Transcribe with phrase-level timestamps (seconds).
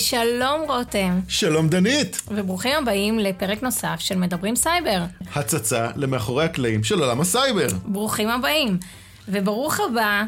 [0.00, 5.02] שלום רותם, שלום דנית, וברוכים הבאים לפרק נוסף של מדברים סייבר.
[5.34, 7.66] הצצה למאחורי הקלעים של עולם הסייבר.
[7.84, 8.78] ברוכים הבאים.
[9.28, 10.22] וברוך הבא,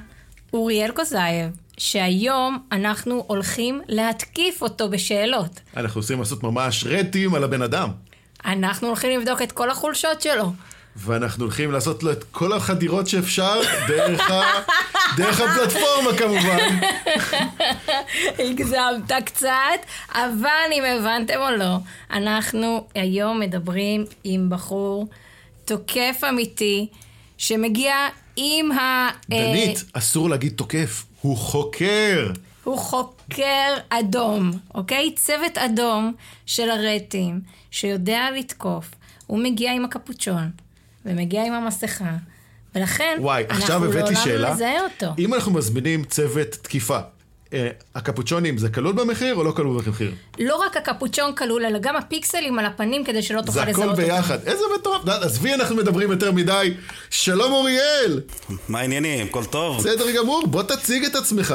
[0.53, 5.61] אוריאל קוסייב, שהיום אנחנו הולכים להתקיף אותו בשאלות.
[5.77, 7.89] אנחנו עושים לעשות ממש red team על הבן אדם.
[8.45, 10.53] אנחנו הולכים לבדוק את כל החולשות שלו.
[10.97, 14.43] ואנחנו הולכים לעשות לו את כל החדירות שאפשר דרך, ה...
[15.17, 16.59] דרך הפלטפורמה כמובן.
[18.39, 19.49] הגזמת קצת,
[20.13, 21.77] אבל אם הבנתם או לא,
[22.11, 25.07] אנחנו היום מדברים עם בחור
[25.64, 26.86] תוקף אמיתי,
[27.39, 27.95] שמגיע
[28.36, 29.09] עם ה...
[29.29, 32.31] דנית, אה, אסור להגיד תוקף, הוא חוקר.
[32.64, 35.14] הוא חוקר אדום, אוקיי?
[35.14, 36.12] צוות אדום
[36.47, 38.91] של הרטים, שיודע לתקוף.
[39.27, 40.50] הוא מגיע עם הקפוצ'ון,
[41.06, 42.17] ומגיע עם המסכה,
[42.75, 44.48] ולכן וואי, אנחנו לעולם שאלה.
[44.48, 45.06] לא נזהה אותו.
[45.19, 46.98] אם אנחנו מזמינים צוות תקיפה,
[47.53, 50.12] אה, הקפוצ'ונים זה כלול במחיר או לא כלול במחיר?
[50.39, 53.89] לא רק הקפוצ'ון כלול, אלא גם הפיקסלים על הפנים כדי שלא תוכל זה לזהות הכל
[53.89, 54.03] אותו.
[54.03, 54.39] ביחד.
[54.47, 55.09] איזה מטורף.
[55.09, 56.75] עזבי, אנחנו מדברים יותר מדי.
[57.11, 58.20] שלום אוריאל!
[58.69, 59.27] מה העניינים?
[59.27, 59.78] הכל טוב?
[59.78, 61.55] בסדר גמור, בוא תציג את עצמך.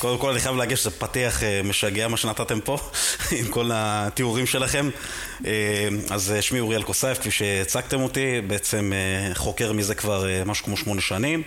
[0.00, 2.78] קודם כל אני חייב להגיד שזה פתיח אה, משגע מה שנתתם פה,
[3.38, 4.90] עם כל התיאורים שלכם.
[5.46, 8.92] אה, אז אה, שמי אוריאל קוסייף, כפי שהצגתם אותי, בעצם
[9.34, 11.42] חוקר מזה כבר משהו כמו שמונה שנים.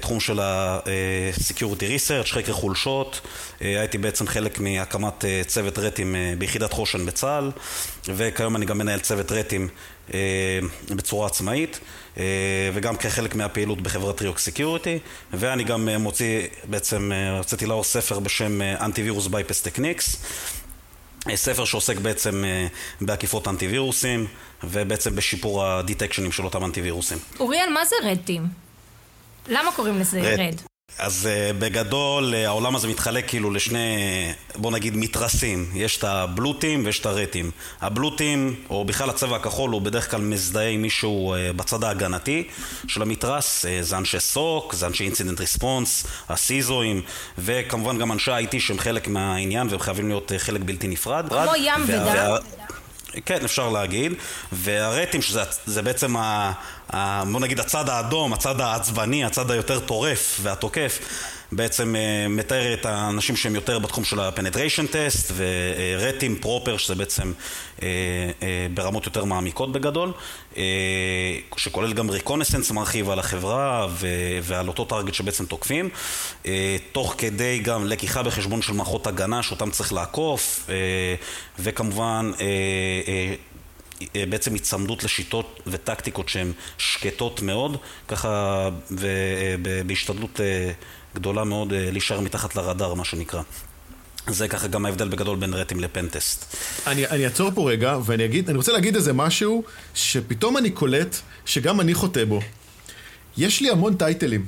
[0.00, 3.20] תחום של ה-Security Research, חקר חולשות.
[3.60, 7.50] הייתי בעצם חלק מהקמת צוות red team ביחידת חושן בצה"ל,
[8.08, 9.68] וכיום אני גם מנהל צוות red team
[10.90, 11.80] בצורה עצמאית.
[12.18, 14.98] אה, וגם כחלק מהפעילות בחברת ריוק Security
[15.32, 20.22] ואני גם אה, מוציא, בעצם אה, הוצאתי לאור ספר בשם Antivirus Bypass Techniques
[21.34, 22.44] ספר שעוסק בעצם
[23.00, 24.26] בעקיפות אנטי-וירוסים
[24.64, 27.18] ובעצם בשיפור הדיטקשנים של אותם אנטי-וירוסים.
[27.40, 28.46] אוריאל, מה זה רדים?
[29.48, 30.38] למה קוראים לזה רד.
[30.40, 30.73] רד?
[30.98, 33.96] אז uh, בגדול uh, העולם הזה מתחלק כאילו לשני,
[34.54, 35.70] בוא נגיד, מתרסים.
[35.74, 37.50] יש את הבלוטים ויש את הרטים.
[37.80, 42.48] הבלוטים, או בכלל הצבע הכחול, הוא בדרך כלל מזדהה עם מישהו uh, בצד ההגנתי
[42.88, 43.64] של המתרס.
[43.80, 47.02] זה אנשי סוק, זה אנשי אינסידנט ריספונס, הסיזואים,
[47.38, 51.28] וכמובן גם אנשי ה-IT שהם חלק מהעניין והם חייבים להיות חלק בלתי נפרד.
[51.28, 52.36] כמו ים ודם.
[53.26, 54.12] כן, אפשר להגיד.
[54.52, 56.52] והרטים, שזה זה בעצם, ה,
[56.92, 60.98] בוא נגיד, הצד האדום, הצד העצבני, הצד היותר טורף והתוקף,
[61.52, 67.32] בעצם אה, מתאר את האנשים שהם יותר בתחום של ה-penetration test, ורטים פרופר, שזה בעצם
[67.82, 67.88] אה,
[68.42, 70.12] אה, ברמות יותר מעמיקות בגדול,
[70.56, 70.62] אה,
[71.56, 73.86] שכולל גם ריקונסנס מרחיב על החברה
[74.42, 75.88] ועל אותו טארגט שבעצם תוקפים,
[76.46, 80.74] אה, תוך כדי גם לקיחה בחשבון של מערכות הגנה שאותם צריך לעקוף, אה,
[81.58, 82.48] וכמובן אה, אה,
[83.08, 83.34] אה,
[84.28, 87.76] בעצם היצמדות לשיטות וטקטיקות שהן שקטות מאוד,
[88.08, 90.70] ככה ובהשתדלות אה,
[91.14, 93.42] גדולה מאוד אה, להישאר מתחת לרדאר, מה שנקרא.
[94.26, 96.56] זה ככה גם ההבדל בגדול בין רטים לפנטסט.
[96.86, 101.16] אני, אני אעצור פה רגע, ואני אגיד, אני רוצה להגיד איזה משהו, שפתאום אני קולט
[101.46, 102.40] שגם אני חוטא בו.
[103.36, 104.46] יש לי המון טייטלים.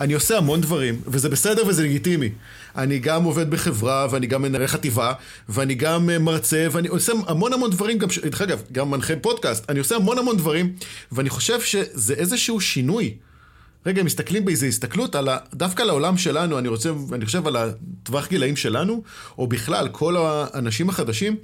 [0.00, 2.30] אני עושה המון דברים, וזה בסדר וזה לגיטימי.
[2.76, 5.12] אני גם עובד בחברה, ואני גם מנהל חטיבה,
[5.48, 9.70] ואני גם אה, מרצה, ואני עושה המון המון דברים, גם, דרך אגב, גם מנחה פודקאסט,
[9.70, 10.72] אני עושה המון המון דברים,
[11.12, 13.14] ואני חושב שזה איזשהו שינוי.
[13.86, 15.38] רגע, מסתכלים באיזו הסתכלות על ה...
[15.54, 19.02] דווקא על העולם שלנו, אני רוצה, אני חושב על הטווח גילאים שלנו,
[19.38, 21.36] או בכלל, כל האנשים החדשים,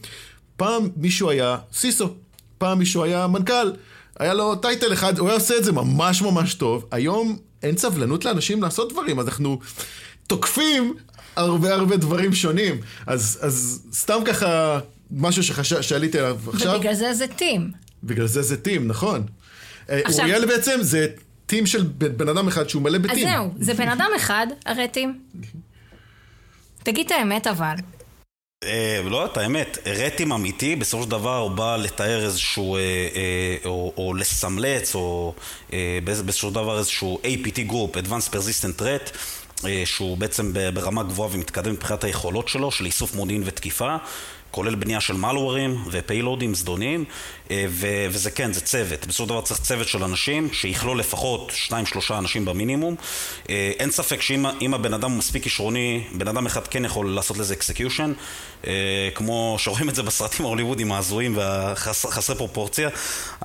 [0.56, 2.15] פעם מישהו היה סיסו,
[2.59, 3.72] פעם מישהו היה מנכ"ל,
[4.19, 6.87] היה לו טייטל אחד, הוא היה עושה את זה ממש ממש טוב.
[6.91, 9.59] היום אין סבלנות לאנשים לעשות דברים, אז אנחנו
[10.27, 10.94] תוקפים
[11.37, 12.81] הרבה הרבה דברים שונים.
[13.06, 14.78] אז, אז סתם ככה,
[15.11, 15.72] משהו שחש...
[15.75, 17.71] שעליתי עליו עכשיו, ובגלל זה זה טים.
[18.05, 19.27] בגלל זה זה טים, נכון.
[19.91, 21.06] אה, עכשיו- אוריאל בעצם זה
[21.47, 23.28] טים של בן אדם אחד שהוא מלא אז בטים.
[23.28, 25.19] זהו, זה בן אדם אחד, הרטים.
[26.83, 27.75] תגיד את האמת אבל.
[28.65, 33.56] אה, לא, את האמת, רטים אמיתי, בסופו של דבר הוא בא לתאר איזשהו, אה, אה,
[33.65, 35.34] או, או לסמלץ, או
[35.72, 39.16] אה, באיז- באיזשהו דבר איזשהו APT Group, Advanced Persistent Threat,
[39.66, 43.97] אה, שהוא בעצם ברמה גבוהה ומתקדם מבחינת היכולות שלו, של איסוף מודיעין ותקיפה.
[44.56, 47.04] כולל בנייה של מלוורים ופיילודים זדוניים,
[47.50, 49.06] אה, ו- וזה כן, זה צוות.
[49.06, 52.94] בסופו של דבר צריך צוות של אנשים שיכלול לפחות שניים שלושה אנשים במינימום.
[53.50, 57.38] אה, אין ספק שאם הבן אדם הוא מספיק כישרוני, בן אדם אחד כן יכול לעשות
[57.38, 58.13] לזה execution,
[59.14, 62.88] כמו שרואים את זה בסרטים ההוליוודים ההזויים והחסרי פרופורציה,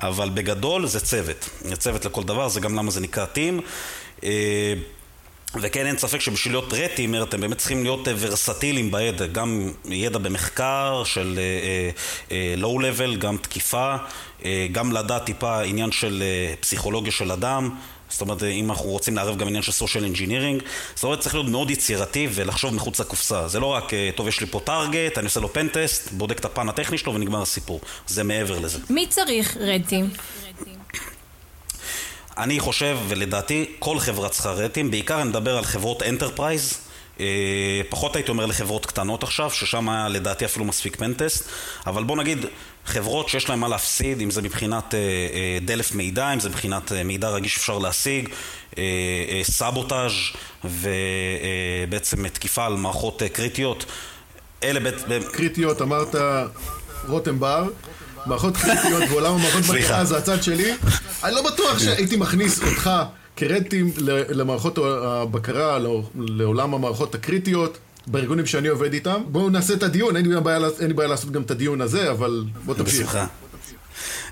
[0.02, 1.48] אבל בגדול זה צוות.
[1.60, 3.60] זה צוות לכל דבר, זה גם למה זה נקרא team.
[5.60, 9.70] וכן, אין ספק שבשביל להיות red teamer אתם באמת צריכים להיות אה, ורסטיליים בידע, גם
[9.84, 11.40] ידע במחקר של
[12.56, 13.94] low-level, גם תקיפה,
[14.72, 16.22] גם לדעת טיפה עניין של
[16.60, 17.70] פסיכולוגיה של אדם,
[18.08, 20.64] זאת אומרת, אם אנחנו רוצים לערב גם עניין של social engineering,
[20.94, 23.48] זאת אומרת, צריך להיות מאוד יצירתי ולחשוב מחוץ לקופסה.
[23.48, 26.68] זה לא רק, טוב, יש לי פה target, אני עושה לו pentest, בודק את הפן
[26.68, 27.80] הטכני שלו ונגמר הסיפור.
[28.06, 28.78] זה מעבר לזה.
[28.90, 30.10] מי צריך red team?
[32.38, 36.78] אני חושב, ולדעתי, כל חברה צריכה red team, בעיקר אני מדבר על חברות enterprise.
[37.20, 41.48] אה, פחות הייתי אומר לחברות קטנות עכשיו, ששם היה לדעתי אפילו מספיק pentest,
[41.86, 42.46] אבל בוא נגיד
[42.84, 46.92] חברות שיש להן מה להפסיד, אם זה מבחינת אה, אה, דלף מידע, אם זה מבחינת
[46.92, 48.28] מידע רגיש אפשר להשיג,
[49.42, 50.12] סבוטאז'
[50.64, 53.84] ובעצם תקיפה על מערכות קריטיות.
[54.62, 55.06] אלה בעצם...
[55.32, 56.14] קריטיות, אמרת
[57.08, 57.68] רותם בר.
[58.26, 60.74] מערכות קריטיות בעולם המערכות בקרה זה הצד שלי.
[61.24, 62.90] אני לא בטוח שהייתי מכניס אותך
[63.36, 63.92] כרנטים
[64.28, 65.78] למערכות הבקרה,
[66.14, 67.78] לעולם המערכות הקריטיות.
[68.06, 69.22] בארגונים שאני עובד איתם.
[69.26, 72.10] בואו נעשה את הדיון, אין לי בעיה, אין לי בעיה לעשות גם את הדיון הזה,
[72.10, 73.00] אבל בוא תמשיך.
[73.00, 73.26] בשמחה.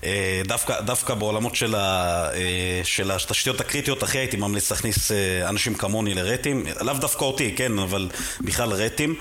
[0.04, 5.48] אה, דווקא, דווקא בעולמות של, ה, אה, של התשתיות הקריטיות הכי הייתי ממליץ להכניס אה,
[5.48, 8.08] אנשים כמוני ל red team, לאו דווקא אותי, כן, אבל
[8.40, 9.14] בכלל red team.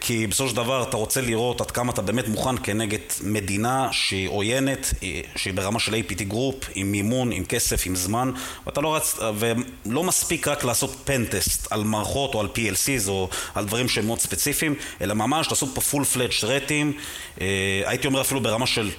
[0.00, 4.28] כי בסופו של דבר אתה רוצה לראות עד כמה אתה באמת מוכן כנגד מדינה שהיא
[4.28, 4.94] עוינת,
[5.36, 8.30] שהיא ברמה של APT group, עם מימון, עם כסף, עם זמן,
[8.66, 13.64] ואתה לא רץ, ולא מספיק רק לעשות pentest על מערכות או על PLCs או על
[13.64, 16.92] דברים שהם מאוד ספציפיים, אלא ממש לעשות פה full fledged red team,
[17.84, 18.90] הייתי אומר אפילו ברמה של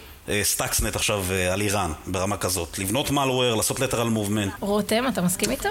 [0.43, 2.79] Stuxnet עכשיו אה, על איראן, ברמה כזאת.
[2.79, 4.49] לבנות malware, לעשות lateral movement.
[4.59, 5.69] רותם, אתה מסכים איתו?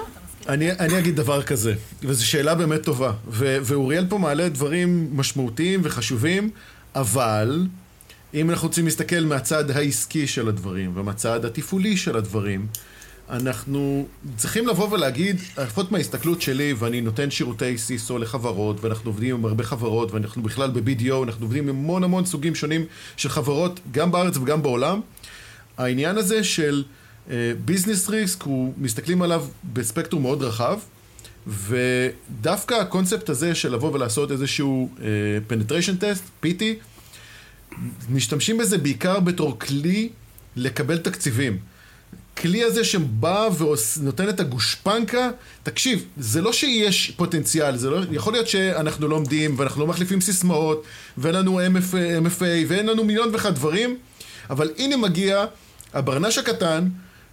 [0.49, 3.13] אני, אני אגיד דבר כזה, וזו שאלה באמת טובה.
[3.29, 6.51] ו, ואוריאל פה מעלה דברים משמעותיים וחשובים,
[6.95, 7.67] אבל
[8.35, 12.67] אם אנחנו רוצים להסתכל מהצד העסקי של הדברים ומהצד התפעולי של הדברים,
[13.31, 14.07] אנחנו
[14.37, 19.65] צריכים לבוא ולהגיד, לפחות מההסתכלות שלי, ואני נותן שירותי סיסו לחברות, ואנחנו עובדים עם הרבה
[19.65, 22.85] חברות, ואנחנו בכלל ב-BDO, אנחנו עובדים עם המון המון סוגים שונים
[23.17, 25.01] של חברות, גם בארץ וגם בעולם.
[25.79, 26.85] העניין הזה של
[27.65, 30.79] ביזנס uh, ריסק, הוא מסתכלים עליו בספקטרום מאוד רחב,
[31.47, 34.91] ודווקא הקונספט הזה של לבוא ולעשות איזשהו
[35.49, 36.63] penetration test, PT,
[38.11, 40.09] משתמשים בזה בעיקר בתור כלי
[40.57, 41.59] לקבל תקציבים.
[42.35, 45.31] הכלי הזה שבא ונותן את הגושפנקה,
[45.63, 50.85] תקשיב, זה לא שיש פוטנציאל, זה לא, יכול להיות שאנחנו לומדים ואנחנו לא מחליפים סיסמאות
[51.19, 53.97] ואין לנו MFA, MFA ואין לנו מיליון ואחד דברים,
[54.51, 55.45] אבל הנה מגיע
[55.95, 56.89] הברנש הקטן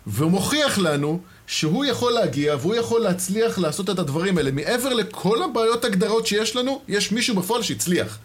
[0.08, 4.52] והוא מוכיח לנו שהוא יכול להגיע והוא יכול להצליח לעשות את הדברים האלה.
[4.52, 8.18] מעבר לכל הבעיות הגדרות שיש לנו, יש מישהו בפועל שהצליח.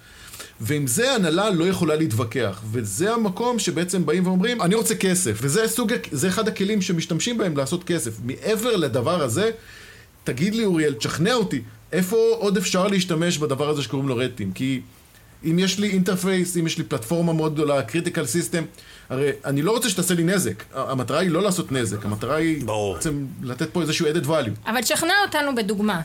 [0.61, 5.69] ועם זה הנהלה לא יכולה להתווכח, וזה המקום שבעצם באים ואומרים, אני רוצה כסף, וזה
[5.69, 8.13] סוג, זה אחד הכלים שמשתמשים בהם לעשות כסף.
[8.25, 9.51] מעבר לדבר הזה,
[10.25, 11.63] תגיד לי אוריאל, תשכנע אותי,
[11.93, 14.53] איפה עוד אפשר להשתמש בדבר הזה שקוראים לו red team?
[14.53, 14.81] כי
[15.45, 18.65] אם יש לי enterprise, אם יש לי פלטפורמה מאוד גדולה, critical system,
[19.09, 20.65] הרי אני לא רוצה שתעשה לי נזק.
[20.75, 24.71] המטרה היא לא לעשות נזק, המטרה היא בעצם לתת פה איזשהו added value.
[24.71, 26.01] אבל תשכנע אותנו בדוגמה.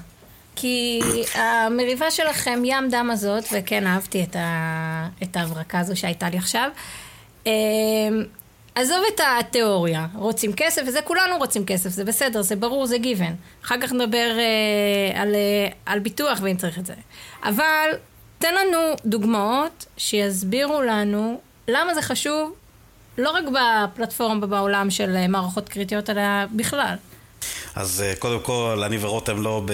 [0.62, 1.00] כי
[1.36, 5.08] המריבה שלכם, ים דם הזאת, וכן אהבתי את, ה...
[5.24, 6.70] את ההברקה הזו שהייתה לי עכשיו,
[7.46, 7.52] אמ,
[8.76, 13.36] עזוב את התיאוריה, רוצים כסף, וזה כולנו רוצים כסף, זה בסדר, זה ברור, זה גיוון.
[13.66, 16.94] אחר כך נדבר אה, על, אה, על ביטוח ואם צריך את זה.
[17.44, 17.90] אבל
[18.40, 22.54] תן לנו דוגמאות שיסבירו לנו למה זה חשוב,
[23.18, 26.22] לא רק בפלטפורמה בעולם של מערכות קריטיות, אלא
[26.56, 26.96] בכלל.
[27.76, 29.72] אז אה, קודם כל, אני ורותם לא, ב,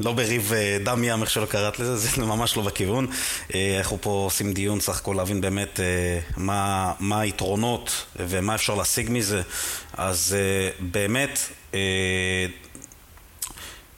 [0.00, 3.06] לא בריב אה, דם ים, איך שלא קראת לזה, זה ממש לא בכיוון.
[3.54, 5.80] אה, אנחנו פה עושים דיון, סך הכל להבין באמת
[6.36, 9.42] מה, מה היתרונות ומה אפשר להשיג מזה.
[9.92, 10.36] אז
[10.80, 11.38] באמת,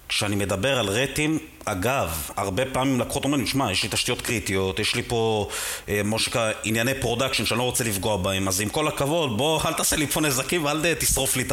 [0.08, 1.38] כשאני מדבר על red team,
[1.68, 5.48] אגב, הרבה פעמים לקוחות אומרים שמע, יש לי תשתיות קריטיות, יש לי פה,
[5.88, 6.16] אה, מה
[6.64, 10.06] ענייני production שאני לא רוצה לפגוע בהם, אז עם כל הכבוד, בוא, אל תעשה לי
[10.06, 11.44] פה נזקים ואל תשרוף לי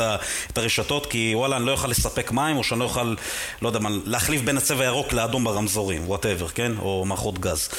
[0.52, 3.16] את הרשתות, כי וואלה, אני לא אוכל לספק מים, או שאני לא אוכל,
[3.62, 6.72] לא יודע מה, להחליף בין הצבע הירוק לאדום ברמזורים, וואטאבר, כן?
[6.80, 7.70] או מערכות גז.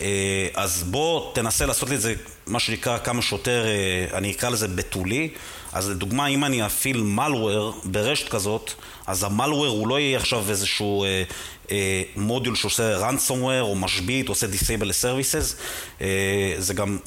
[0.00, 2.14] אה, אז בוא, תנסה לעשות לי את זה,
[2.46, 5.28] מה שנקרא, כמה שיותר, אה, אני אקרא לזה בתולי.
[5.72, 8.72] אז לדוגמה, אם אני אפעיל malware ברשת כזאת,
[9.06, 11.22] אז המלוור הוא לא יהיה עכשיו איזשהו אה,
[11.70, 15.56] אה, מודיול שעושה ransomware או משבית, עושה disable services.
[16.00, 16.98] אה, זה גם,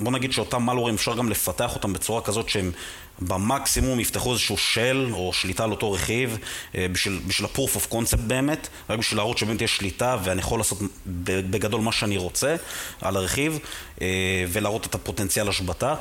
[0.00, 2.72] בוא נגיד שאותם מלוורים אפשר גם לפתח אותם בצורה כזאת שהם
[3.20, 6.38] במקסימום יפתחו איזשהו של או שליטה על אותו רכיב
[6.74, 10.60] אה, בשביל, בשביל ה-proof of concept באמת, רק בשביל להראות שבאמת יש שליטה ואני יכול
[10.60, 12.56] לעשות בגדול מה שאני רוצה
[13.00, 13.58] על הרכיב
[14.00, 14.06] אה,
[14.48, 15.94] ולהראות את הפוטנציאל השבתה.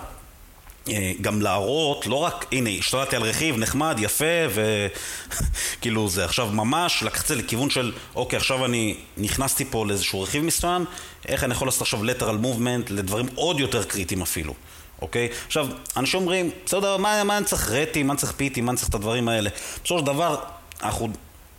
[0.89, 7.03] אה, גם להראות, לא רק, הנה, השתלטתי על רכיב נחמד, יפה, וכאילו זה עכשיו ממש,
[7.03, 10.85] לקחת את זה לכיוון של, אוקיי, עכשיו אני נכנסתי פה לאיזשהו רכיב מסוים,
[11.27, 14.53] איך אני יכול לעשות עכשיו lateral movement לדברים עוד יותר קריטיים אפילו,
[15.01, 15.29] אוקיי?
[15.47, 18.77] עכשיו, אנשים אומרים, בסדר, מה, מה אני צריך RT, מה אני צריך PT, מה אני
[18.77, 19.49] צריך את הדברים האלה?
[19.83, 20.35] בסופו של דבר,
[20.81, 21.09] אנחנו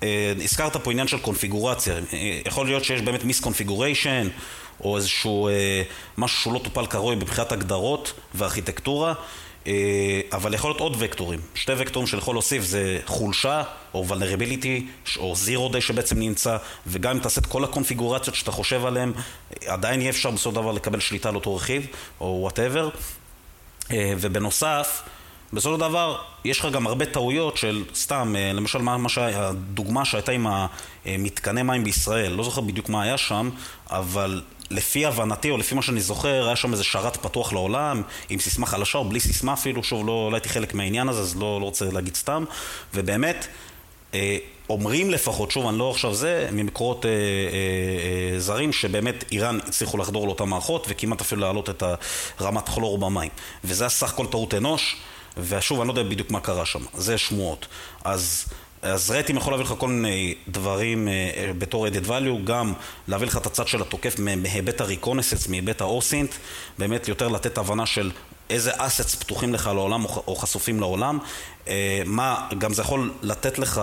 [0.03, 1.95] אה, הזכרת פה עניין של קונפיגורציה.
[2.13, 4.29] אה, יכול להיות שיש באמת misconfiguration,
[4.81, 5.83] או איזשהו אה,
[6.19, 9.15] משהו שהוא לא טופל כראוי מבחינת הגדרות וארכיטקטורה,
[9.67, 11.41] אה, אבל יכול להיות עוד וקטורים.
[11.55, 13.63] שתי וקטורים שאני יכול להוסיף זה חולשה,
[13.95, 16.57] או vulnerability, או zero day שבעצם נמצא,
[16.87, 19.13] וגם אם תעשה את כל הקונפיגורציות שאתה חושב עליהן,
[19.67, 21.87] עדיין יהיה אפשר בסופו של דבר לקבל שליטה על אותו רכיב,
[22.21, 22.89] או whatever.
[23.91, 25.03] אה, ובנוסף,
[25.53, 29.49] בסופו של דבר, יש לך גם הרבה טעויות של סתם, אה, למשל מה, מה שהיה,
[29.49, 30.47] הדוגמה שהייתה עם
[31.05, 33.51] המתקני מים בישראל, לא זוכר בדיוק מה היה שם,
[33.91, 38.39] אבל לפי הבנתי או לפי מה שאני זוכר, היה שם איזה שרת פתוח לעולם, עם
[38.39, 41.61] סיסמה חלשה או בלי סיסמה אפילו, שוב, לא, לא הייתי חלק מהעניין הזה, אז לא,
[41.61, 42.45] לא רוצה להגיד סתם,
[42.95, 43.47] ובאמת,
[44.15, 44.39] אה,
[44.71, 47.17] אומרים לפחות, שוב, אני לא עכשיו זה, ממקורות אה, אה,
[48.35, 51.83] אה, זרים, שבאמת איראן הצליחו לחדור לאותן מערכות וכמעט אפילו להעלות את
[52.41, 53.31] רמת כלור במים.
[53.65, 54.97] וזה היה סך הכל טעות אנוש.
[55.37, 57.67] ושוב, אני לא יודע בדיוק מה קרה שם, זה שמועות.
[58.05, 58.47] אז,
[58.93, 61.11] אז רייטים יכול להביא לך כל מיני דברים uh,
[61.59, 62.73] בתור added value, גם
[63.09, 66.35] להביא לך את הצד של התוקף מהיבט הריקונסס, מהיבט האוסינט,
[66.79, 68.11] באמת יותר לתת הבנה של
[68.51, 71.19] איזה assets פתוחים לך לעולם או חשופים לעולם,
[71.65, 71.69] uh,
[72.05, 73.81] מה, גם זה יכול לתת לך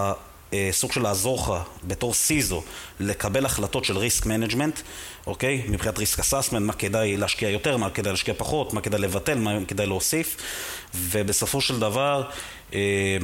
[0.53, 2.63] אה, סוג של לעזור לך בתור CISO
[2.99, 4.79] לקבל החלטות של risk management,
[5.27, 5.63] אוקיי?
[5.67, 9.51] מבחינת risk assessment, מה כדאי להשקיע יותר, מה כדאי להשקיע פחות, מה כדאי לבטל, מה
[9.67, 10.37] כדאי להוסיף,
[10.95, 12.23] ובסופו של דבר
[12.73, 13.17] אה,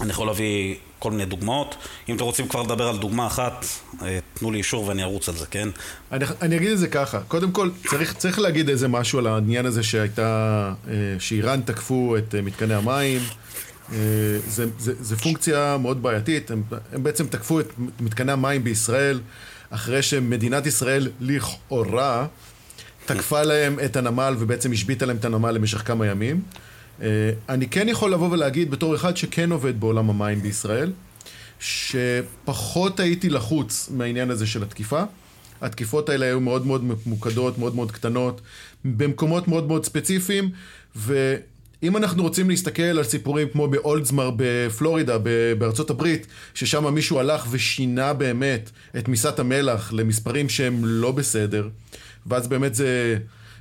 [0.00, 1.74] אני יכול להביא כל מיני דוגמאות.
[2.08, 3.66] אם אתם רוצים כבר לדבר על דוגמה אחת,
[4.02, 5.68] אה, תנו לי אישור ואני ארוץ על זה, כן?
[6.12, 9.66] אני, אני אגיד את זה ככה, קודם כל צריך, צריך להגיד איזה משהו על העניין
[9.66, 13.20] הזה שהייתה, אה, שאיראן תקפו את אה, מתקני המים.
[14.48, 16.62] זה, זה, זה פונקציה מאוד בעייתית, הם,
[16.92, 19.20] הם בעצם תקפו את מתקני המים בישראל
[19.70, 22.26] אחרי שמדינת ישראל לכאורה
[23.06, 26.42] תקפה להם את הנמל ובעצם השביתה להם את הנמל למשך כמה ימים.
[27.02, 30.92] אה, אני כן יכול לבוא ולהגיד בתור אחד שכן עובד בעולם המים בישראל,
[31.60, 35.02] שפחות הייתי לחוץ מהעניין הזה של התקיפה.
[35.60, 38.40] התקיפות האלה היו מאוד מאוד ממוקדות, מאוד מאוד קטנות,
[38.84, 40.50] במקומות מאוד מאוד ספציפיים,
[40.96, 41.36] ו...
[41.82, 45.18] אם אנחנו רוצים להסתכל על סיפורים כמו באולדסמר בפלורידה,
[45.58, 51.68] בארצות הברית, ששם מישהו הלך ושינה באמת את מיסת המלח למספרים שהם לא בסדר,
[52.26, 53.18] ואז באמת זה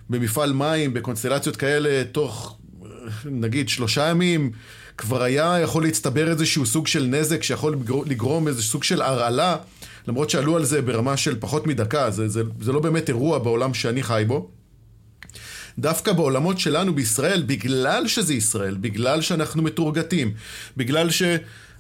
[0.10, 2.58] במפעל מים, בקונסטלציות כאלה, תוך
[3.26, 4.52] נגיד שלושה ימים,
[4.98, 9.58] כבר היה יכול להצטבר איזשהו סוג של נזק שיכול לגרום איזה סוג של הרעלה,
[10.08, 13.74] למרות שעלו על זה ברמה של פחות מדקה, זה, זה, זה לא באמת אירוע בעולם
[13.74, 14.50] שאני חי בו.
[15.80, 20.34] דווקא בעולמות שלנו בישראל, בגלל שזה ישראל, בגלל שאנחנו מתורגתים,
[20.78, 21.24] בגלל ש...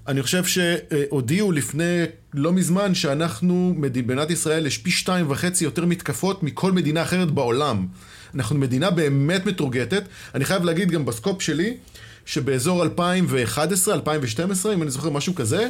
[0.07, 6.43] אני חושב שהודיעו לפני לא מזמן שאנחנו, מדינת ישראל, יש פי שתיים וחצי יותר מתקפות
[6.43, 7.87] מכל מדינה אחרת בעולם.
[8.35, 10.03] אנחנו מדינה באמת מתורגתת.
[10.35, 11.77] אני חייב להגיד גם בסקופ שלי,
[12.25, 15.69] שבאזור 2011, 2012, אם אני זוכר משהו כזה,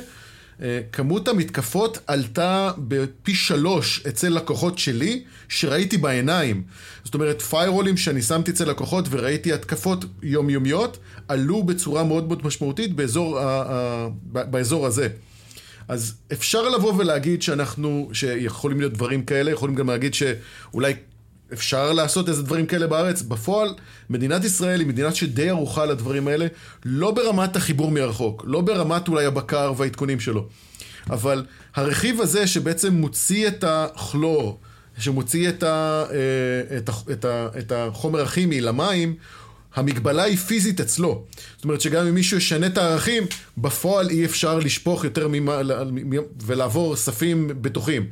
[0.91, 6.63] כמות המתקפות עלתה בפי שלוש אצל לקוחות שלי, שראיתי בעיניים.
[7.03, 10.97] זאת אומרת, פיירולים שאני שמתי אצל לקוחות וראיתי התקפות יומיומיות,
[11.27, 13.39] עלו בצורה מאוד מאוד משמעותית באזור,
[14.31, 15.07] באזור הזה.
[15.87, 20.93] אז אפשר לבוא ולהגיד שאנחנו, שיכולים להיות דברים כאלה, יכולים גם להגיד שאולי
[21.53, 23.21] אפשר לעשות איזה דברים כאלה בארץ.
[23.21, 23.73] בפועל,
[24.09, 26.47] מדינת ישראל היא מדינה שדי ערוכה לדברים האלה,
[26.85, 30.47] לא ברמת החיבור מרחוק, לא ברמת אולי הבקר והעדכונים שלו.
[31.09, 34.59] אבל הרכיב הזה שבעצם מוציא את הכלור,
[34.97, 39.15] שמוציא את, ה, אה, את, ה, את, ה, את החומר הכימי למים,
[39.75, 41.23] המגבלה היא פיזית אצלו.
[41.55, 43.23] זאת אומרת שגם אם מישהו ישנה את הערכים,
[43.57, 45.61] בפועל אי אפשר לשפוך יותר ממה,
[46.45, 48.05] ולעבור ספים בטוחים.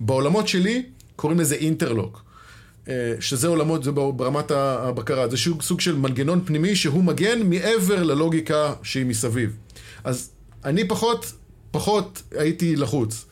[0.00, 0.82] בעולמות שלי
[1.16, 2.27] קוראים לזה אינטרלוק.
[2.88, 8.74] אה, שזה עולמות, זה ברמת הבקרה, זה סוג של מנגנון פנימי שהוא מגן מעבר ללוגיקה
[8.82, 9.56] שהיא מסביב.
[10.04, 10.30] אז
[10.64, 11.32] אני פחות,
[11.70, 13.27] פחות הייתי לחוץ.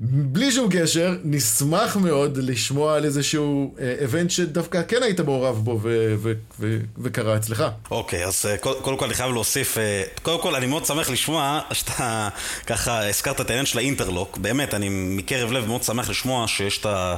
[0.00, 5.80] בלי שום קשר, נשמח מאוד לשמוע על איזשהו איבנט שדווקא כן היית מעורב בו
[6.98, 7.64] וקרה אצלך.
[7.90, 11.10] אוקיי, okay, אז uh, קודם כל אני חייב להוסיף, uh, קודם כל אני מאוד שמח
[11.10, 12.28] לשמוע שאתה
[12.66, 16.86] ככה הזכרת את העניין של האינטרלוק, באמת, אני מקרב לב מאוד שמח לשמוע שיש את
[16.86, 17.16] ה...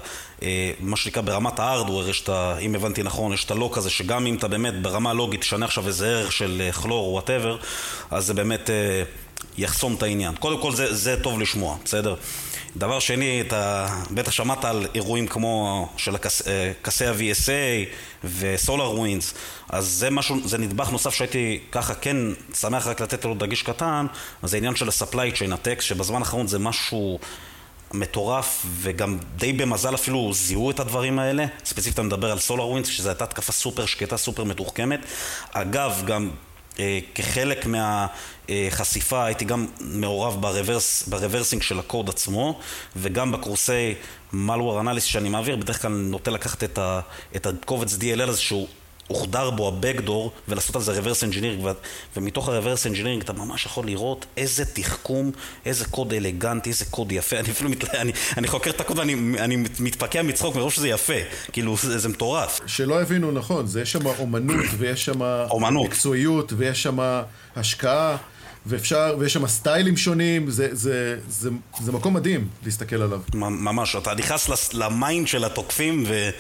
[0.81, 2.59] מה שנקרא ברמת hardware, יש את ה...
[2.61, 5.65] אם הבנתי נכון, יש את ה lock הזה שגם אם אתה באמת ברמה לוגית תשנה
[5.67, 7.57] עכשיו איזה ערך של כלור או whatever,
[8.11, 8.71] אז זה באמת
[9.59, 10.35] יחסום את העניין.
[10.35, 12.15] קודם כל זה, זה טוב לשמוע, בסדר?
[12.77, 16.17] דבר שני, אתה בטח שמעת על אירועים כמו של
[16.83, 17.89] Kaseya VSA
[18.25, 19.35] ו SolarWinds,
[19.69, 22.17] אז זה משהו, זה נדבך נוסף שהייתי ככה כן
[22.55, 24.07] שמח רק לתת לו דגש קטן,
[24.43, 27.19] אז זה עניין של ה- supply chain attacks, שבזמן האחרון זה משהו
[27.95, 31.47] מטורף, וגם די במזל אפילו זיהו את הדברים האלה.
[31.65, 35.01] ספציפית אני מדבר על SolarWinds, שזו הייתה התקפה סופר שקטה, סופר מתוחכמת.
[35.53, 36.31] אגב, גם
[37.15, 42.61] כחלק מהחשיפה הייתי גם מעורב ב reverse, ב reversing של הקוד עצמו
[42.97, 43.95] וגם בקורסי
[44.33, 47.01] malware analysis שאני מעביר, בדרך כלל נוטה לקחת את, ה,
[47.37, 48.69] את הקובץ DLL הזה שהוא
[49.11, 51.71] הוחדר בו ה-Backdoor ולעשות על זה engineering ו-
[52.17, 55.31] ומתוך ה-reverse engineering אתה ממש יכול לראות איזה תחכום,
[55.67, 57.39] איזה קוד אלגנטי, איזה קוד יפה.
[57.39, 57.95] אני אפילו מת...
[57.95, 61.13] אני, אני חוקר את הקוד ואני אני מתפקע מצחוק מרוב שזה יפה.
[61.53, 62.61] כאילו זה, זה מטורף.
[62.67, 65.21] שלא הבינו נכון, זה יש שם אומנות ויש שם
[65.85, 66.99] מקצועיות ויש שם
[67.57, 68.17] השקעה
[68.67, 71.51] ואפשר, ויש שם style ים שונים, זה, זה, זה,
[71.81, 73.21] זה מקום מדהים להסתכל עליו.
[73.35, 76.31] ממש, אתה נכנס ל mind של התוקפים ו,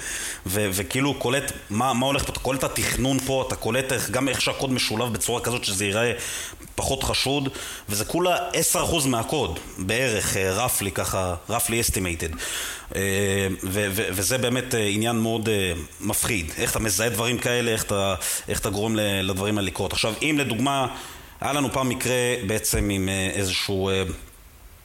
[0.47, 4.29] ו, וכאילו קולט מה, מה הולך פה, אתה קולט את התכנון פה, אתה קולט גם
[4.29, 6.12] איך שהקוד משולב בצורה כזאת שזה ייראה
[6.75, 7.49] פחות חשוד,
[7.89, 8.37] וזה כולה
[8.75, 12.29] 10% מהקוד, בערך, roughly ככה, roughly estimated.
[13.93, 18.15] וזה באמת אה, עניין מאוד אה, מפחיד, איך אתה מזהה דברים כאלה, איך אתה,
[18.49, 19.93] איך אתה גורם לדברים האלה לקרות.
[19.93, 20.87] עכשיו, אם לדוגמה...
[21.41, 22.15] היה לנו פעם מקרה
[22.47, 24.03] בעצם עם אה, איזושהי אה,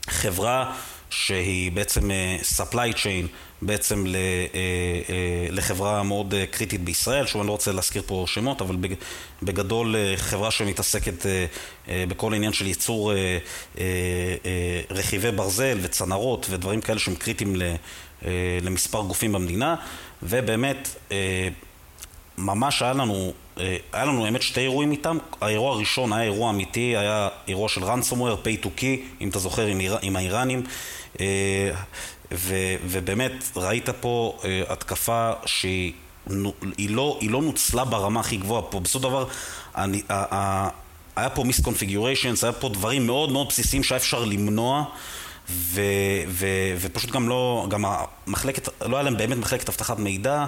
[0.08, 0.76] חברה
[1.10, 3.28] שהיא בעצם אה, supply chain
[3.62, 4.06] בעצם
[5.50, 8.76] לחברה מאוד קריטית בישראל, שוב אני לא רוצה להזכיר פה שמות, אבל
[9.44, 11.26] בגדול חברה שמתעסקת
[11.88, 13.14] בכל עניין של ייצור
[14.90, 17.56] רכיבי ברזל וצנרות ודברים כאלה שהם קריטיים
[18.62, 19.76] למספר גופים במדינה,
[20.24, 20.96] ובאמת
[22.38, 25.18] ממש היה לנו, אה, היה לנו האמת שתי אירועים איתם.
[25.42, 29.66] האירוע הראשון היה אירוע אמיתי, היה אירוע של ransomware, pay to key, אם אתה זוכר,
[29.66, 30.64] עם, עם האיראנים.
[31.20, 31.72] אה,
[32.32, 35.94] ו, ובאמת ראית פה אה, התקפה שהיא
[36.90, 38.80] לא, לא נוצלה ברמה הכי גבוהה פה.
[38.80, 39.26] בסופו של דבר,
[39.76, 40.02] אני,
[41.16, 44.84] היה פה מיסקונפיגוריישנס, היה פה דברים מאוד מאוד בסיסיים שהיה אפשר למנוע.
[45.50, 45.82] ו,
[46.28, 46.48] ו,
[46.80, 50.46] ופשוט גם לא, גם המחלקת, לא היה להם באמת מחלקת אבטחת מידע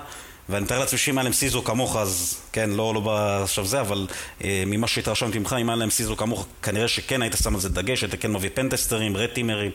[0.50, 4.08] ואני מתאר לעצמי שאם היה להם סיזו כמוך, אז כן, לא, לא עכשיו זה, אבל
[4.44, 7.70] אה, ממה שהתרשמתי ממך, אם היה להם סיזו כמוך, כנראה שכן היית שם על זה
[7.70, 9.72] דגש, היית כן מביא פנטסטרים, רטימרים,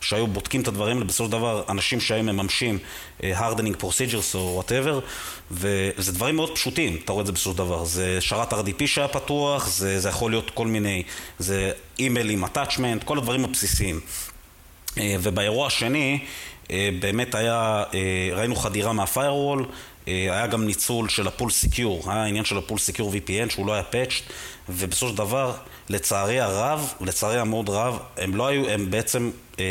[0.00, 2.78] שהיו בודקים את הדברים האלה, בסופו של דבר, אנשים שהיו מממשים
[3.22, 5.00] אה, hardening procedures או whatever,
[5.50, 7.84] וזה דברים מאוד פשוטים, אתה רואה את זה בסופו של דבר.
[7.84, 11.02] זה שרת RDP שהיה פתוח, זה, זה יכול להיות כל מיני,
[11.38, 14.00] זה אימייל עם attachment, כל הדברים הבסיסיים.
[14.98, 16.18] אה, ובאירוע השני,
[16.70, 19.64] אה, באמת היה, אה, ראינו חדירה אה,
[20.06, 23.66] היה גם ניצול של ה Pulse Secure, היה עניין של ה Pulse Secure VPN שהוא
[23.66, 24.22] לא היה patched
[24.68, 25.54] ובסופו של דבר,
[25.88, 29.64] לצערי הרב, לצערי המאוד רב, הם לא היו, הם בעצם, אה,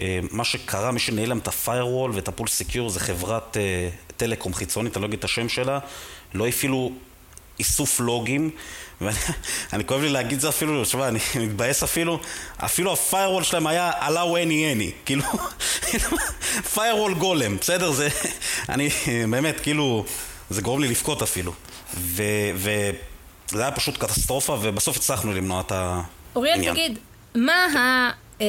[0.00, 3.88] אה, מה שקרה, מי שניהל להם את ה-firewall ואת ה Pulse Secure זה חברת אה,
[4.16, 5.78] טלקום חיצונית, אני לא אגיד את השם שלה,
[6.34, 6.92] לא הפעילו
[7.58, 8.50] איסוף לוגים
[9.00, 12.20] ואני כואב לי להגיד זה אפילו, תשמע, אני מתבאס אפילו,
[12.56, 15.24] אפילו ה firewall שלהם היה allow any any, כאילו,
[16.74, 17.92] firewall גולם, בסדר?
[17.92, 18.08] זה,
[18.68, 18.88] אני,
[19.30, 20.04] באמת, כאילו,
[20.50, 21.52] זה גורם לי לבכות אפילו.
[21.94, 22.92] וזה
[23.52, 26.04] היה פשוט קטסטרופה, ובסוף הצלחנו למנוע את העניין.
[26.36, 26.98] אוריאל, תגיד,
[27.34, 28.10] מה.
[28.40, 28.46] אה,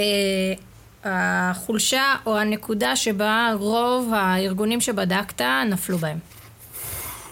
[1.06, 6.18] החולשה או הנקודה שבה רוב הארגונים שבדקת נפלו בהם?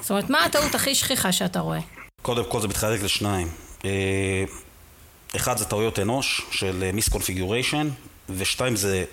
[0.02, 1.80] זאת אומרת, מה הטעות הכי שכיחה שאתה רואה?
[2.24, 3.48] קודם כל זה מתחלק לשניים.
[3.86, 4.44] אה,
[5.36, 7.90] אחד זה טעויות אנוש של misconfiguration,
[8.30, 9.04] ושתיים זה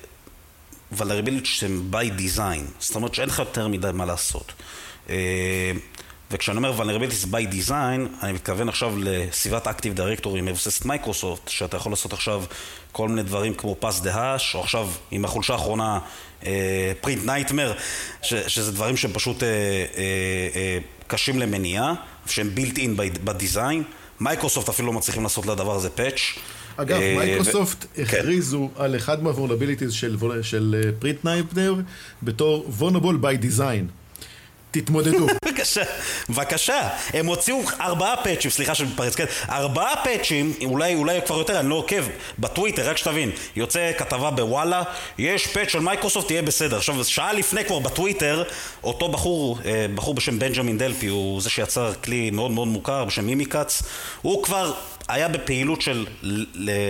[0.99, 4.53] vulnerability שהם by design, זאת אומרת שאין לך יותר מדי מה לעשות.
[5.09, 5.73] אה,
[6.31, 11.93] וכשאני אומר vulnerability by design, אני מתכוון עכשיו לסביבת Active Directory מבוססת מייקרוסופט, שאתה יכול
[11.93, 12.45] לעשות עכשיו
[12.93, 15.99] כל מיני דברים כמו pass the hash, או עכשיו עם החולשה האחרונה
[17.03, 17.81] print nightmare,
[18.23, 19.43] שזה דברים שהם פשוט
[21.07, 21.95] קשים למניעה.
[22.27, 23.83] שהם built in ב design.
[24.21, 26.21] מייקרוסופט אפילו לא מצליחים לעשות לדבר הזה patch.
[26.77, 29.93] אגב, אה, מייקרוסופט הכריזו על אחד מה vulnerabilities
[30.43, 31.75] של PrintNightmare
[32.23, 34.00] בתור vulnerable by design.
[34.71, 35.27] תתמודדו.
[35.45, 35.83] בבקשה,
[36.29, 36.89] בבקשה.
[37.15, 39.25] הם הוציאו ארבעה patch ים, סליחה שאני מתפרץ, כן?
[39.51, 42.05] ארבעה patch ים, אולי, אולי כבר יותר, אני לא עוקב,
[42.39, 43.31] בטוויטר, רק שתבין.
[43.57, 44.83] יוצא כתבה בוואלה,
[45.19, 46.77] יש פאצ' של מייקרוסופט, תהיה בסדר.
[46.77, 48.43] עכשיו, שעה לפני כבר בטוויטר,
[48.85, 53.27] אותו בחור, אה, בחור בשם בנג'מין דלפי, הוא זה שיצר כלי מאוד מאוד מוכר בשם
[53.27, 53.83] Mimikatz,
[54.23, 54.73] הוא כבר
[55.13, 56.07] היה בפעילות של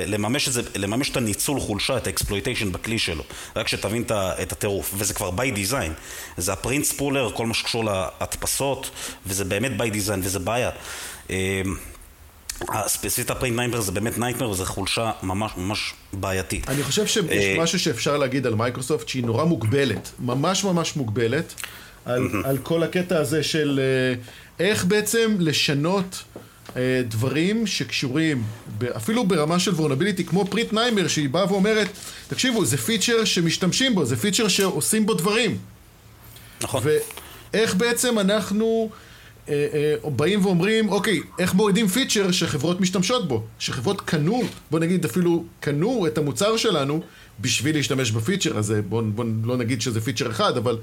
[0.06, 3.24] לממש את זה, לממש את הניצול חולשה, את ה exploitation בכלי שלו.
[3.56, 4.94] רק שתבין את הטירוף.
[4.98, 5.90] וזה כבר by design.
[6.36, 8.90] זה ה print spooler, כל מה שקשור להדפסות,
[9.26, 10.70] וזה באמת by design, וזה בעיה.
[11.30, 11.36] אמ,
[12.86, 16.68] ספציפית ה PrintNightmare זה באמת nightmare וזו חולשה ממש ממש בעייתית.
[16.68, 21.54] אני חושב שיש אה, משהו שאפשר להגיד על מייקרוסופט שהיא נורא מוגבלת, ממש ממש מוגבלת,
[22.04, 24.20] על, על כל הקטע הזה של אה,
[24.66, 26.22] איך בעצם לשנות
[27.08, 28.42] דברים שקשורים,
[28.96, 31.88] אפילו ברמה של vulnerability, כמו PrintNightmare, שהיא באה ואומרת,
[32.28, 35.58] תקשיבו, זה פיצ'ר שמשתמשים בו, זה פיצ'ר שעושים בו דברים.
[36.62, 36.82] נכון.
[37.52, 38.90] ואיך בעצם אנחנו
[39.48, 39.66] אה,
[40.04, 43.44] אה, באים ואומרים, אוקיי, איך מורידים פיצ'ר שחברות משתמשות בו?
[43.58, 47.02] שחברות קנו, בוא נגיד אפילו קנו את המוצר שלנו
[47.40, 48.82] בשביל להשתמש בפיצ'ר הזה.
[48.82, 50.78] בוא, בוא לא נגיד שזה פיצ'ר אחד, אבל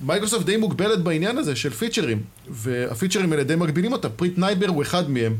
[0.00, 4.08] מייקרוסופט די מוגבלת בעניין הזה של פיצ'רים, והפיצ'רים האלה די מגבילים אותה.
[4.08, 5.36] PrintNightmare הוא אחד מהם.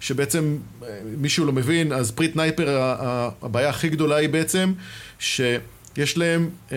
[0.00, 4.72] שבעצם אה, מישהו לא מבין, אז PrintNightmare, ה- ה- הבעיה הכי גדולה היא בעצם
[5.18, 6.72] שיש להם אה,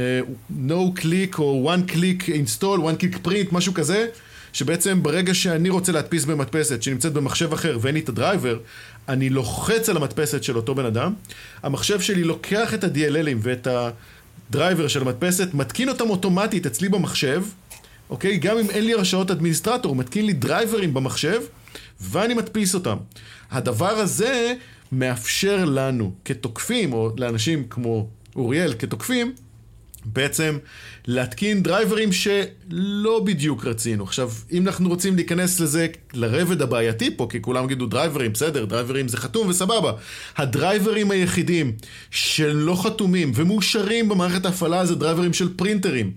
[0.67, 4.07] no click או one click install, one click print, משהו כזה,
[4.53, 8.59] שבעצם ברגע שאני רוצה להדפיס במדפסת שנמצאת במחשב אחר ואין לי את הדרייבר,
[9.09, 11.13] אני לוחץ על המדפסת של אותו בן אדם,
[11.63, 13.67] המחשב שלי לוקח את ה-DLL ים ואת
[14.49, 17.43] הדרייבר של המדפסת, מתקין אותם אוטומטית אצלי במחשב,
[18.09, 18.37] אוקיי?
[18.37, 21.41] גם אם אין לי הרשאות administrator, הוא מתקין לי דרייברים במחשב,
[22.01, 22.97] ואני מדפיס אותם.
[23.51, 24.53] הדבר הזה
[24.91, 29.33] מאפשר לנו כתוקפים, או לאנשים כמו אוריאל כתוקפים,
[30.13, 30.57] בעצם
[31.07, 34.03] להתקין דרייברים שלא בדיוק רצינו.
[34.03, 39.07] עכשיו, אם אנחנו רוצים להיכנס לזה, לרובד הבעייתי פה, כי כולם יגידו דרייברים, בסדר, דרייברים
[39.07, 39.91] זה חתום וסבבה.
[40.37, 41.71] הדרייברים היחידים
[42.11, 46.11] שלא חתומים ומאושרים במערכת ההפעלה זה דרייברים של printerים.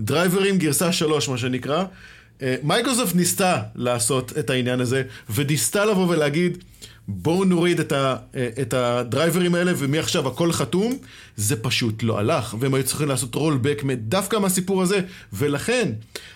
[0.00, 1.84] דרייברים גרסה 3, מה שנקרא.
[2.42, 5.02] אה, מייקרוסופט ניסתה לעשות את העניין הזה,
[5.34, 6.58] וניסתה לבוא ולהגיד,
[7.08, 8.16] בואו נוריד את, ה,
[8.62, 10.98] את הדרייברים האלה, ומעכשיו הכל חתום,
[11.36, 15.00] זה פשוט לא הלך, והם היו צריכים לעשות rollback דווקא מהסיפור הזה,
[15.32, 15.92] ולכן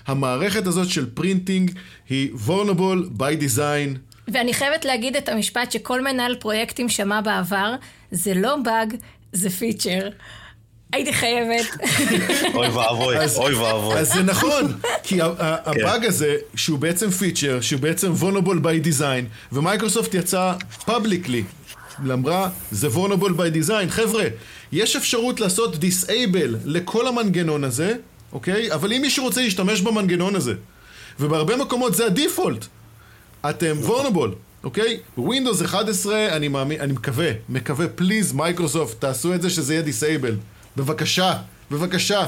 [0.06, 1.70] המערכת הזאת של printing
[2.08, 3.98] היא vulnerable by design.
[4.32, 7.74] ואני חייבת להגיד את המשפט שכל מנהל פרויקטים שמע בעבר,
[8.10, 8.94] זה לא באג,
[9.32, 10.08] זה פיצ'ר.
[10.92, 11.66] הייתי חייבת.
[12.54, 13.94] אוי ואבוי, אוי ואבוי.
[13.98, 14.72] אז זה נכון,
[15.02, 15.30] כי ה- ה-
[15.70, 20.52] הבאג הזה, שהוא בעצם פיצ'ר, שהוא בעצם vulnerable by design, ומייקרוסופט יצא
[20.86, 21.42] publicly,
[22.12, 23.88] אמרה, זה vulnerable by design.
[23.90, 24.24] חבר'ה,
[24.72, 27.94] יש אפשרות לעשות disable לכל המנגנון הזה,
[28.32, 28.72] אוקיי?
[28.72, 30.54] אבל אם מישהו רוצה להשתמש במנגנון הזה,
[31.20, 32.66] ובהרבה מקומות זה ה default,
[33.50, 34.34] אתם vulnerable.
[34.64, 34.98] אוקיי?
[35.18, 40.36] Windows 11, אני מאמין, אני מקווה, מקווה, please, Microsoft, תעשו את זה שזה יהיה disable.
[40.78, 41.34] בבקשה,
[41.70, 42.26] בבקשה.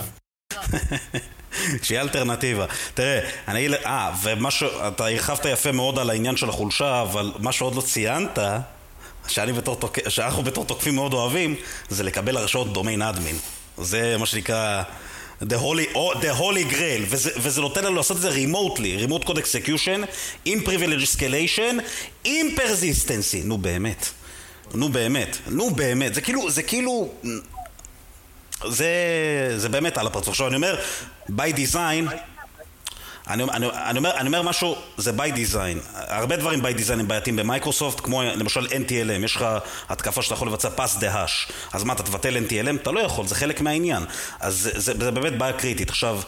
[1.82, 2.66] שיהיה אלטרנטיבה.
[2.94, 4.62] תראה, אני אה, ומה ש...
[4.62, 8.38] אתה הרחבת יפה מאוד על העניין של החולשה, אבל מה שעוד לא ציינת,
[9.28, 9.98] שאני בתור תוק...
[10.08, 11.54] שאנחנו בתור תוקפים מאוד אוהבים,
[11.88, 13.36] זה לקבל הרשאות דומיין אדמין.
[13.78, 14.82] זה מה שנקרא...
[15.40, 19.26] The Holy, oh, the holy Grail, וזה, וזה נותן לנו לעשות את זה remotely, remote
[19.26, 20.06] code execution,
[20.44, 21.82] עם privilege escalation,
[22.24, 24.08] עם persistency, נו באמת,
[24.74, 27.12] נו באמת, נו באמת, זה כאילו, זה כאילו,
[28.68, 28.88] זה,
[29.56, 30.28] זה באמת על הפרצוף.
[30.28, 30.80] עכשיו אני אומר,
[31.30, 32.14] by design,
[33.28, 35.78] אני, אני, אני, אומר, אני אומר משהו, זה by design.
[35.94, 39.46] הרבה דברים by design הם בעייתיים במייקרוסופט, כמו למשל NTLM, יש לך
[39.88, 41.52] התקפה שאתה יכול לבצע the hash.
[41.72, 42.82] אז מה, אתה תבטל NTLM?
[42.82, 44.02] אתה לא יכול, זה חלק מהעניין.
[44.40, 45.90] אז זה, זה, זה באמת בעיה קריטית.
[45.90, 46.20] עכשיו,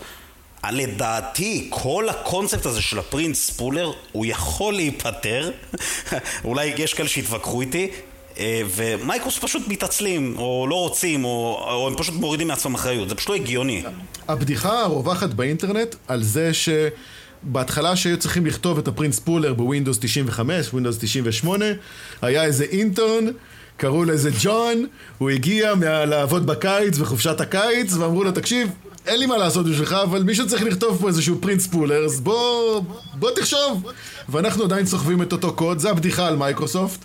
[0.70, 5.50] לדעתי, כל הקונספט הזה של הפרינט ספולר, הוא יכול להיפטר.
[6.44, 7.90] אולי יש כאלה שיתווכחו איתי.
[8.38, 11.30] אה, ומייקרוסופט פשוט מתעצלים, או לא רוצים, או,
[11.70, 13.08] או הם פשוט מורידים מעצמם אחריות.
[13.08, 13.82] זה פשוט לא הגיוני.
[14.28, 16.50] הבדיחה הרווחת באינטרנט על זה
[17.44, 21.64] שבהתחלה שהיו צריכים לכתוב את ה print spooler ב Windows 95, Windows 98,
[22.22, 23.24] היה איזה intern,
[23.76, 24.86] קראו לזה ג'ון,
[25.18, 28.68] הוא הגיע מה- לעבוד בקיץ, בחופשת הקיץ, ואמרו לו, תקשיב,
[29.06, 32.80] אין לי מה לעשות בשבילך, אבל מישהו צריך לכתוב פה איזשהו print spooler, אז בוא,
[33.14, 33.82] בוא תחשוב.
[34.28, 37.04] ואנחנו עדיין סוחבים את אותו קוד, זה הבדיחה על מייקרוסופט.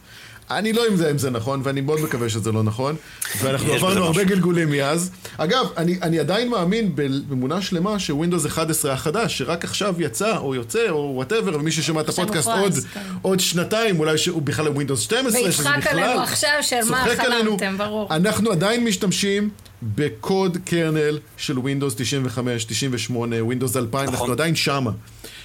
[0.51, 2.95] אני לא יודע אם זה נכון, ואני מאוד מקווה שזה לא נכון.
[3.41, 4.23] ואנחנו עברנו הרבה.
[4.23, 5.11] גלגולים מאז.
[5.37, 10.55] אגב, אני, אני עדיין מאמין באמונה שלמה ש Windows 11 החדש, שרק עכשיו יצא, או
[10.55, 12.99] יוצא, או whatever, ומי ששומע את הפודקאסט עוד, כן.
[13.21, 15.99] עוד שנתיים, אולי שהוא בכלל Windows 12, שזה, וצוחק בכלל...
[15.99, 17.57] עלינו עכשיו שומע, צוחק עלינו.
[17.57, 18.15] חלמתם, ברור.
[18.15, 19.49] אנחנו עדיין משתמשים
[19.81, 24.31] בקוד kernel של Windows 95, 98, Windows 2000, אנחנו נכון.
[24.31, 24.91] עדיין שמה.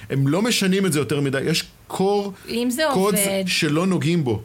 [0.09, 2.33] הם לא משנים את זה יותר מדי, יש core
[2.93, 3.43] קוד עובד.
[3.47, 4.41] שלא נוגעים בו.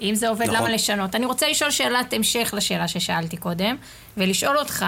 [0.00, 0.56] אם זה עובד, נכון.
[0.56, 1.14] למה לשנות?
[1.14, 3.76] אני רוצה לשאול שאלת המשך לשאלה ששאלתי קודם,
[4.16, 4.84] ולשאול אותך,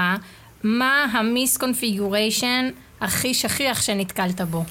[0.62, 2.70] מה ה misconfiguration
[3.00, 4.64] הכי שכיח שנתקלת בו?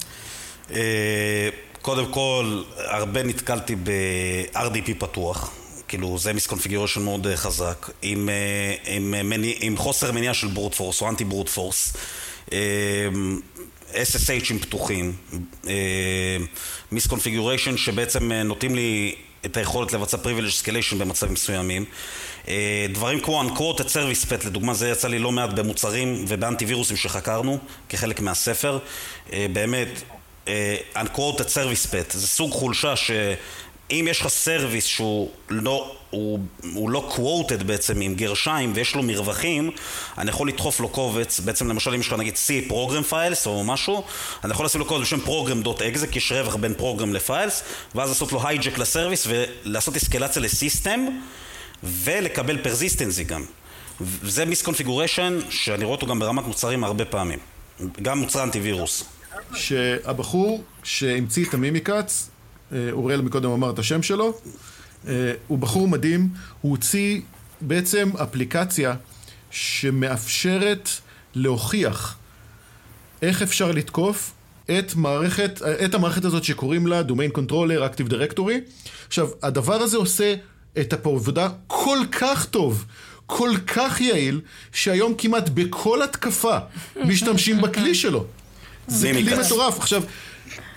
[0.72, 1.50] אה,
[1.82, 5.52] קודם כל, הרבה נתקלתי ב-RDP פתוח.
[5.88, 10.74] כאילו, זה misconfiguration מאוד אה, חזק, עם, אה, עם, מני, עם חוסר מניעה של brute
[10.74, 11.94] force או anti brute force.
[13.92, 15.14] SSHים פתוחים,
[16.92, 21.86] misconfiguration שבעצם אה, נותנים לי את היכולת לבצע privilege escalation במצבים מסוימים.
[22.48, 27.58] אה, דברים כמו unquoted service path, לדוגמה זה יצא לי לא מעט במוצרים ובאנטיווירוסים שחקרנו
[27.90, 28.80] כחלק מהספר.
[29.34, 29.88] אה, באמת,
[30.96, 32.94] unquoted service path זה סוג חולשה
[33.92, 36.40] שאם יש לך service שהוא לא הוא,
[36.74, 39.72] הוא לא quoted בעצם עם גרשיים ויש לו מרווחים,
[40.18, 43.64] אני יכול לדחוף לו קובץ, בעצם למשל אם יש לך נגיד C program files או
[43.64, 44.04] משהו,
[44.44, 47.64] אני יכול לשים לו קובץ בשם program.exe כי יש רווח בין program לפיילס,
[47.96, 51.06] ואז לעשות לו hijack לסרוויס ולעשות אסקלציה לסיסטם
[51.84, 53.46] ולקבל פרזיסטנזי גם.
[54.02, 57.40] וזה מיסקונפיגוריישן שאני רואה אותו גם ברמת מוצרים הרבה פעמים,
[58.02, 59.04] גם מוצרי אנטיווירוס.
[59.56, 62.30] שהבחור שהמציא את המימיקאץ,
[62.92, 64.34] אוריאל מקודם אמר את השם שלו,
[65.08, 66.30] אה, הוא בחור מדהים,
[66.62, 67.22] הוא הוציא
[67.62, 68.96] בעצם אפליקציה
[69.52, 70.90] שמאפשרת
[71.36, 72.18] להוכיח
[73.22, 74.34] איך אפשר לתקוף
[74.80, 78.54] את, מערכת, את המערכת הזאת שקוראים לה Domain Controller Active Directory.
[79.08, 80.36] עכשיו, הדבר הזה עושה
[80.80, 82.86] את העבודה כל כך טוב,
[83.26, 84.42] כל כך יעיל,
[84.74, 86.58] שהיום כמעט בכל התקפה
[87.06, 88.26] משתמשים בכלי שלו.
[88.88, 89.80] זה כלי מטורף.
[89.80, 90.04] עכשיו,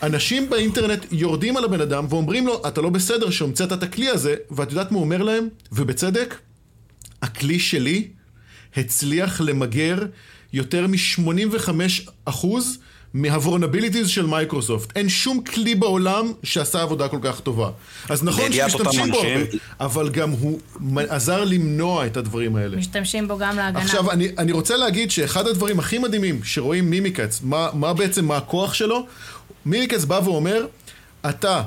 [0.02, 4.34] אנשים באינטרנט יורדים על הבן אדם ואומרים לו, אתה לא בסדר שהמצאת את הכלי הזה,
[4.50, 5.48] ואת יודעת מה הוא אומר להם?
[5.72, 6.38] ובצדק,
[7.22, 8.08] הכלי שלי
[8.76, 9.98] הצליח למגר
[10.52, 12.46] יותר מ-85%
[13.14, 14.96] מה vulnerabilities של מייקרוסופט.
[14.96, 17.70] אין שום כלי בעולם שעשה עבודה כל כך טובה.
[18.08, 19.40] אז נכון שמשתמשים בו הרבה,
[19.80, 20.60] אבל גם הוא
[21.08, 22.76] עזר למנוע את הדברים האלה.
[22.76, 23.82] משתמשים בו גם להגנה.
[23.82, 28.36] עכשיו, אני, אני רוצה להגיד שאחד הדברים הכי מדהימים שרואים Mimikatz, מה, מה בעצם, מה
[28.36, 29.06] הכוח שלו,
[29.66, 30.66] Mimikatz בא ואומר,
[31.28, 31.62] אתה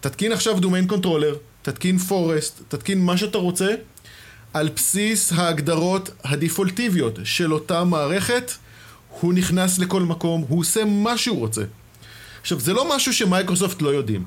[0.00, 3.74] תתקין עכשיו domain controller, תתקין forest, תתקין מה שאתה רוצה,
[4.54, 8.52] על בסיס ההגדרות הדיפולטיביות של אותה מערכת,
[9.20, 11.62] הוא נכנס לכל מקום, הוא עושה מה שהוא רוצה.
[12.40, 14.24] עכשיו, זה לא משהו שמייקרוסופט לא יודעים.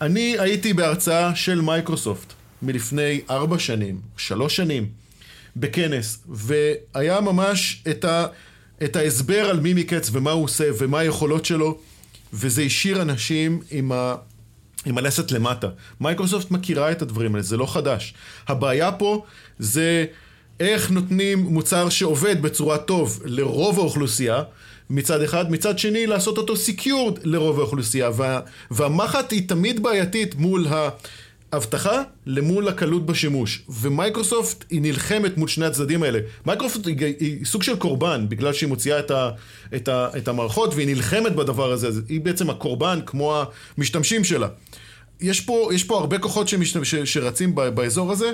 [0.00, 4.86] אני הייתי בהרצאה של מייקרוסופט מלפני ארבע שנים, שלוש שנים,
[5.56, 8.26] בכנס, והיה ממש את, ה,
[8.84, 11.78] את ההסבר על Mimikatz ומה הוא עושה ומה היכולות שלו.
[12.32, 14.14] וזה השאיר אנשים עם ה...
[14.84, 15.68] עם הלסת למטה.
[16.00, 18.14] מייקרוסופט מכירה את הדברים האלה, זה לא חדש.
[18.48, 19.24] הבעיה פה
[19.58, 20.04] זה
[20.60, 24.42] איך נותנים מוצר שעובד בצורה טוב לרוב האוכלוסייה,
[24.90, 30.66] מצד אחד, מצד שני לעשות אותו secured לרוב האוכלוסייה, וה, והמתח היא תמיד בעייתית מול
[30.66, 30.88] ה...
[31.52, 33.62] אבטחה למול הקלות בשימוש.
[33.68, 36.18] ומייקרוסופט היא נלחמת מול שני הצדדים האלה.
[36.46, 39.30] מייקרוסופט היא, היא סוג של קורבן, בגלל שהיא מוציאה את, ה,
[39.76, 42.00] את, ה, את המערכות והיא נלחמת בדבר הזה.
[42.08, 43.42] היא בעצם הקורבן כמו
[43.78, 44.48] המשתמשים שלה.
[45.20, 48.32] יש פה, יש פה הרבה כוחות שמשתמש, שרצים באזור הזה,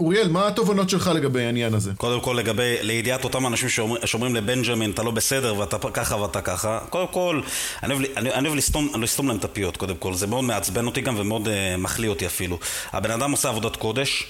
[0.00, 1.92] אוריאל, מה התובנות שלך לגבי העניין הזה?
[1.96, 6.40] קודם כל לגבי, לידיעת אותם אנשים שאומר, שאומרים לבנג'מין, אתה לא בסדר ואתה ככה ואתה
[6.40, 6.78] ככה.
[6.90, 7.40] קודם כל,
[7.82, 10.14] אני אוהב, אני, אוהב לסתום, לסתום להם את הפיות, קודם כל.
[10.14, 12.58] זה מאוד מעצבן אותי גם ומאוד uh, מחליא אותי אפילו.
[12.92, 14.26] הבן אדם עושה עבודת קודש.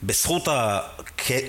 [0.00, 0.48] ובזכות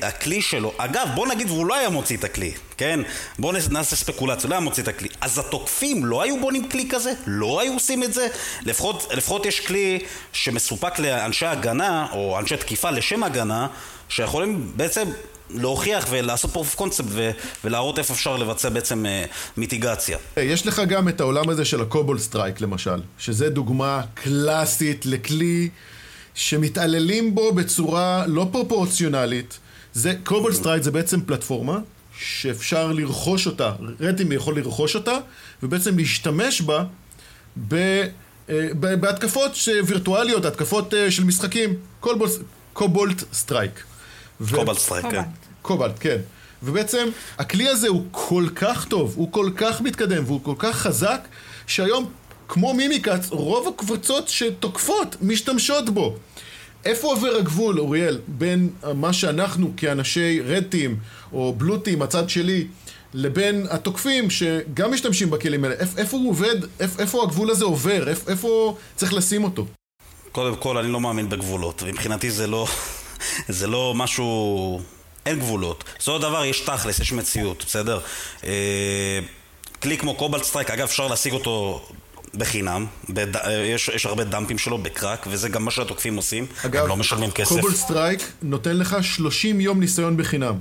[0.02, 3.00] הכלי שלו, אגב בוא נגיד והוא לא היה מוציא את הכלי, כן?
[3.40, 5.10] בוא נעשה ספקולציה, לא היה מוציא את הכלי.
[5.22, 7.12] אז התוקפים לא היו בונים כלי כזה?
[7.28, 8.28] לא היו עושים את זה?
[8.62, 10.00] לפחות, לפחות יש כלי
[10.34, 13.68] שמסופק לאנשי הגנה, או אנשי תקיפה לשם הגנה,
[14.10, 15.08] שיכולים בעצם
[15.50, 17.06] להוכיח ולעשות proof concept
[17.64, 20.18] ולהראות איפה אפשר לבצע בעצם uh, מיטיגציה.
[20.38, 25.70] יש לך גם את העולם הזה של ה Cobalt Strike למשל, שזה דוגמה קלאסית לכלי
[26.36, 29.60] שמתעללים בו בצורה לא פרופורציונלית.
[29.94, 31.80] זה, Cobalt Strike זה בעצם פלטפורמה
[32.18, 35.18] שאפשר לרכוש אותה, red team יכול לרכוש אותה,
[35.64, 36.84] ובעצם להשתמש בה
[37.68, 37.74] ב,
[38.50, 41.74] אה, ב, בהתקפות וירטואליות, התקפות אה, של משחקים,
[42.74, 43.84] Cobalt Strike.
[44.52, 45.22] Cobalt Strike, כן.
[45.62, 46.18] Cobalt, כן.
[46.64, 51.28] ובעצם הכלי הזה הוא כל כך טוב, הוא כל כך מתקדם והוא כל כך חזק,
[51.68, 52.12] שהיום
[52.54, 56.16] כמו מימיקאץ, רוב הקבוצות שתוקפות משתמשות בו.
[56.86, 60.98] איפה עובר הגבול, אוריאל, בין מה שאנחנו כאנשי רדטים
[61.34, 62.68] או בלוטים, הצד שלי,
[63.14, 65.76] לבין התוקפים שגם משתמשים בכלים האלה?
[65.76, 69.66] איפ, איפה הוא עובד, איפ, איפה הגבול הזה עובר, איפ, איפה צריך לשים אותו?
[70.32, 71.84] קודם כל, אני לא מאמין בגבולות.
[71.84, 72.68] מבחינתי זה לא,
[73.60, 74.82] זה לא משהו...
[75.26, 75.84] אין גבולות.
[76.04, 78.00] זה אותו דבר, יש תכלס, יש מציאות, בסדר?
[78.44, 79.20] אה,
[79.82, 81.82] כלי כמו Cobalt Strike, אגב, אפשר להשיג אותו
[82.36, 83.28] בחינם, בד...
[83.50, 86.98] יש, יש הרבה דאמפים שלו ב crack, וזה גם מה שהתוקפים עושים, אגב, הם לא
[86.98, 87.56] משלמים כסף.
[87.56, 90.56] Cobalt Strike נותן לך 30 יום ניסיון בחינם.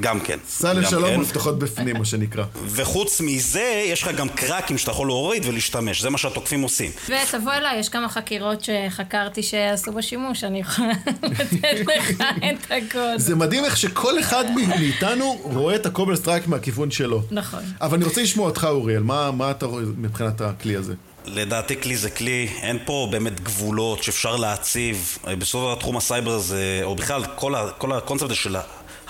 [0.00, 0.38] גם כן.
[0.48, 1.20] סע לשלום כן.
[1.20, 2.44] מפתחות בפנים, מה שנקרא.
[2.66, 6.90] וחוץ מזה, יש לך גם קראקים שאתה יכול להוריד ולהשתמש, זה מה שהתוקפים עושים.
[7.04, 13.16] ותבוא אליי, יש כמה חקירות שחקרתי שעשו בו שימוש, אני יכולה לתת לך את הקוד.
[13.16, 14.44] זה מדהים איך שכל אחד
[14.78, 17.22] מאיתנו רואה את ה Cobalt Strike מהכיוון שלו.
[17.30, 17.62] נכון.
[17.80, 20.94] אבל אני רוצה לשמוע אותך, אוריאל, מה, מה אתה רואה מבחינת הכלי הזה?
[21.26, 25.18] לדעתי כלי זה כלי, אין פה באמת גבולות שאפשר להציב.
[25.26, 28.56] אה, בסופו של תחום הסייבר זה, או בכלל כל, ה, כל הקונספט הזה של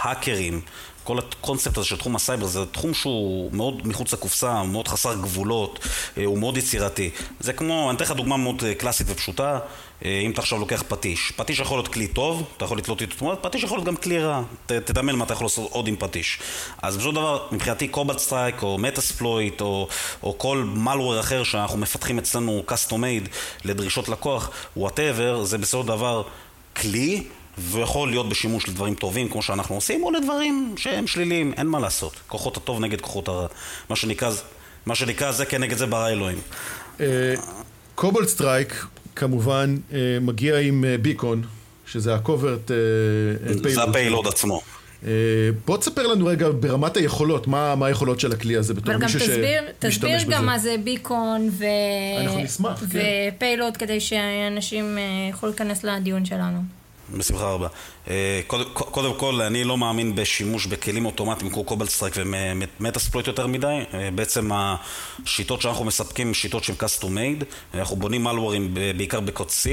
[0.00, 0.60] ההאקרים,
[1.04, 5.78] כל הקונספט הזה של תחום הסייבר זה תחום שהוא מאוד מחוץ לקופסה, מאוד חסר גבולות,
[6.18, 7.10] אה, הוא מאוד יצירתי.
[7.40, 9.58] זה כמו, אני אתן לך דוגמה מאוד אה, קלאסית ופשוטה,
[10.04, 11.32] אה, אם אתה עכשיו לוקח פטיש.
[11.36, 14.18] פטיש יכול להיות כלי טוב, אתה יכול לתלות איתו תמונות, פטיש יכול להיות גם כלי
[14.18, 14.42] רע.
[14.66, 16.38] ת- תדמיין מה אתה יכול לעשות עוד עם פטיש.
[16.82, 19.88] אז בסופו דבר, מבחינתי Cobalt Strike או Metasploit או,
[20.22, 22.62] או כל malware אחר שאנחנו מפתחים אצלנו
[22.96, 23.28] made
[23.64, 26.22] לדרישות לקוח, whatever, זה בסופו דבר
[26.76, 27.24] כלי.
[27.60, 32.12] ויכול להיות בשימוש לדברים טובים כמו שאנחנו עושים, או לדברים שהם שליליים, אין מה לעשות.
[32.28, 33.46] כוחות הטוב נגד כוחות הרע.
[33.90, 34.30] מה שנקרא,
[34.86, 36.38] מה שנקרא זה כנגד זה ברא אלוהים.
[37.94, 41.42] Cobalt Strike, כמובן, אה, מגיע עם אה, beacon,
[41.86, 42.70] שזה ה Cobalt
[43.62, 44.60] זה ה payload עצמו.
[45.06, 45.10] אה,
[45.66, 49.06] בוא תספר לנו רגע ברמת היכולות, מה, מה היכולות של הכלי הזה בתור אבל גם
[49.06, 50.32] מישהו תסביר, תסביר שמשתמש בזה.
[50.32, 51.64] גם מה זה beacon ו...
[52.20, 52.98] אנחנו נשמח, כן.
[53.36, 56.79] ו payload כדי שאנשים אה, יוכלו להיכנס לדיון שלנו.
[57.18, 57.68] בשמחה רבה.
[58.08, 58.40] אה,
[58.74, 62.14] קודם, כל, אני לא מאמין בשימוש בכלים אוטומטיים כמו Cobalt Strike
[62.80, 63.80] ו Metasploit יותר מדי.
[63.94, 67.44] אה, בעצם השיטות שאנחנו מספקים הן שיטות שהן custom made.
[67.74, 69.68] אנחנו בונים מלוורים בעיקר בקוד C.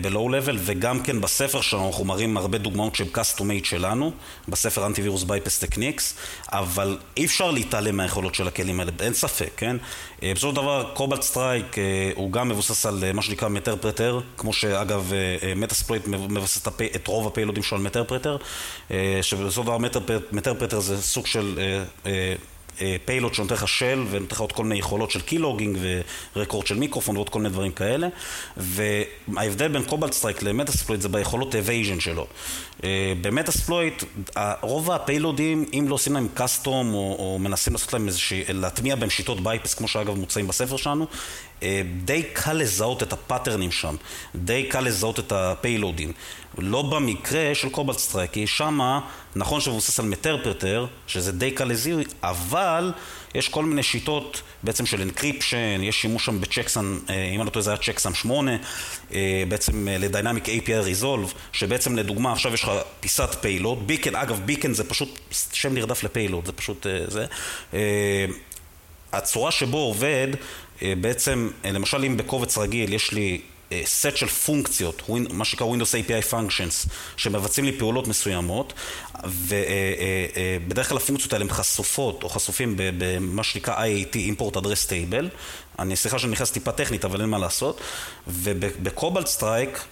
[0.00, 3.08] ב low level, וגם כן בספר שלנו אנחנו מראים הרבה דוגמאות שהן
[3.40, 4.12] made שלנו,
[4.48, 6.14] בספר Antivirus Bypass Techniques,
[6.48, 9.76] אבל אי אפשר להתעלם מהיכולות של הכלים האלה, אין ספק, כן?
[10.22, 14.20] אה, בסופו של דבר, Cobalt Strike אה, הוא גם מבוסס על אה, מה שנקרא Meterpreter,
[14.36, 15.12] כמו שאגב
[15.56, 18.36] Metasploit מבסס את, רוב הפיילודים שלו על Meterpreter,
[19.22, 19.78] שבסופו של דבר
[20.32, 21.58] Meterpreter זה סוג של...
[23.04, 25.78] payload שנותן לך shell ונותן לך עוד כל מיני יכולות של keylogging
[26.36, 28.08] ו record של מיקרופון ועוד כל מיני דברים כאלה.
[28.56, 32.26] וההבדל בין Cobalt Strike ל Metasploit זה ביכולות evasion שלו.
[33.20, 34.04] ב Metasploit
[34.60, 39.10] רוב הפיילודים אם לא עושים להם custom או, או מנסים לעשות להם איזושהי, להטמיע בהם
[39.10, 41.06] שיטות bypass כמו שאגב מוצאים בספר שלנו
[42.04, 43.96] די קל לזהות את הפאטרנים שם,
[44.34, 46.12] די קל לזהות את הפיילודים.
[46.58, 49.00] לא במקרה של Cobalt Strike, כי שמה,
[49.36, 52.92] נכון שמבוסס על Meterpreter, שזה די קל לזיהוי, אבל
[53.34, 56.98] יש כל מיני שיטות בעצם של encryption, יש שימוש שם ב checksum,
[57.34, 58.52] אם אני לא טועה זה היה checksum 8,
[59.48, 64.74] בעצם ל dynamic API Resolve, שבעצם לדוגמה עכשיו יש לך פיסת payload, beacon, אגב beacon
[64.74, 65.18] זה פשוט
[65.52, 67.26] שם נרדף ל payload, זה פשוט זה.
[69.12, 70.28] הצורה שבו עובד,
[70.82, 73.40] בעצם, למשל אם בקובץ רגיל יש לי
[73.84, 78.72] סט של פונקציות, מה שנקרא Windows API Functions, שמבצעים לי פעולות מסוימות,
[79.24, 85.24] ובדרך כלל הפונקציות האלה הן חשופות או חשופים במה שנקרא IAT, Import Address Table.
[85.78, 87.80] אני סליחה שאני נכנס טיפה טכנית, אבל אין מה לעשות.
[88.26, 89.84] וב Cobalt Strike,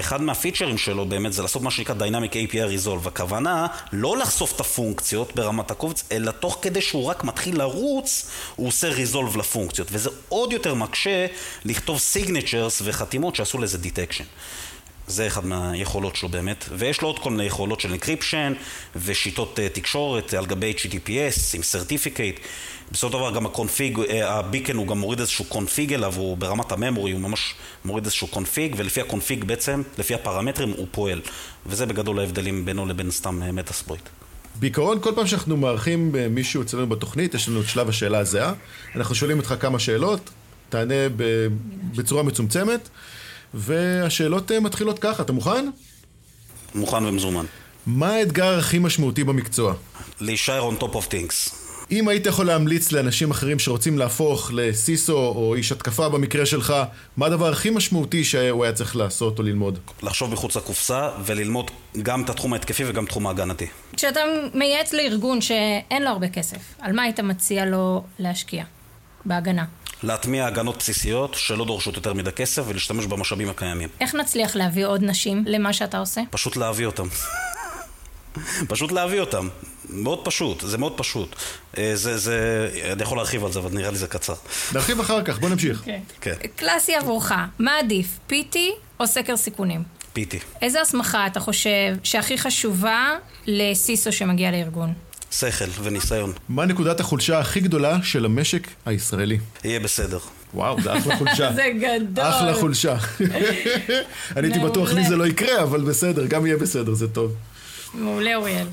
[0.00, 3.08] אחד מהפיצ'רים שלו באמת זה לעשות מה שנקרא Dynamic API Resolve.
[3.08, 8.68] הכוונה לא לחשוף את הפונקציות ברמת הקובץ, אלא תוך כדי שהוא רק מתחיל לרוץ, הוא
[8.68, 9.88] עושה Resolve לפונקציות.
[9.92, 11.26] וזה עוד יותר מקשה
[11.64, 14.24] לכתוב signatures וחתימות שעשו לזה detection.
[15.08, 18.52] זה אחד מהיכולות שלו באמת, ויש לו עוד כל מיני יכולות של encryption
[18.96, 22.40] ושיטות תקשורת על גבי HTTPS עם certificate.
[22.92, 26.36] בסופו של דבר גם ה config, ה beacon הוא גם מוריד איזשהו config אליו, הוא
[26.36, 30.86] ברמת ה memory, הוא ממש מוריד איזשהו config, ולפי ה config בעצם, לפי הפרמטרים הוא
[30.90, 31.20] פועל.
[31.66, 34.02] וזה בגדול ההבדלים בינו לבין סתם Metasploit.
[34.54, 38.52] בעיקרון, כל פעם שאנחנו מארחים מישהו אצלנו בתוכנית, יש לנו את שלב השאלה הזהה.
[38.96, 40.30] אנחנו שואלים אותך כמה שאלות,
[40.68, 40.94] תענה
[41.96, 42.88] בצורה מצומצמת.
[43.54, 45.66] והשאלות מתחילות ככה, אתה מוכן?
[46.74, 47.44] מוכן ומזומן.
[47.86, 49.74] מה האתגר הכי משמעותי במקצוע?
[50.20, 51.66] להישאר on top of things.
[51.90, 56.74] אם היית יכול להמליץ לאנשים אחרים שרוצים להפוך לסיסו או איש התקפה במקרה שלך,
[57.16, 59.78] מה הדבר הכי משמעותי שהוא היה צריך לעשות או ללמוד?
[60.02, 61.70] לחשוב מחוץ לקופסה וללמוד
[62.02, 63.66] גם את התחום ההתקפי וגם את התחום ההגנתי.
[63.96, 64.20] כשאתה
[64.54, 68.64] מייעץ לארגון שאין לו הרבה כסף, על מה היית מציע לו להשקיע?
[69.24, 69.64] בהגנה.
[70.02, 73.88] להטמיע הגנות בסיסיות שלא דורשות יותר מדי כסף ולהשתמש במשאבים הקיימים.
[74.00, 76.20] איך נצליח להביא עוד נשים למה שאתה עושה?
[76.30, 77.06] פשוט להביא אותם.
[78.68, 79.48] פשוט להביא אותם.
[79.90, 81.36] מאוד פשוט, זה מאוד פשוט.
[81.94, 84.34] זה, זה, אני יכול להרחיב על זה, אבל נראה לי זה קצר.
[84.72, 85.82] נרחיב אחר כך, בוא נמשיך.
[85.84, 86.00] כן.
[86.20, 86.34] כן.
[86.56, 88.56] קלאסי עבורך, מה עדיף, PT
[89.00, 89.82] או סקר סיכונים?
[90.16, 90.34] PT.
[90.62, 94.92] איזה הסמכה אתה חושב שהכי חשובה לסיסו שמגיע לארגון?
[95.40, 96.32] שכל וניסיון.
[96.48, 99.38] מה נקודת החולשה הכי גדולה של המשק הישראלי?
[99.64, 100.18] יהיה בסדר.
[100.54, 101.52] וואו, זה אחלה חולשה.
[101.56, 102.24] זה גדול.
[102.24, 102.96] אחלה חולשה.
[104.36, 107.34] אני הייתי בטוח לי זה לא יקרה, אבל בסדר, גם יהיה בסדר, זה טוב.
[107.94, 108.66] מעולה, אוריאל.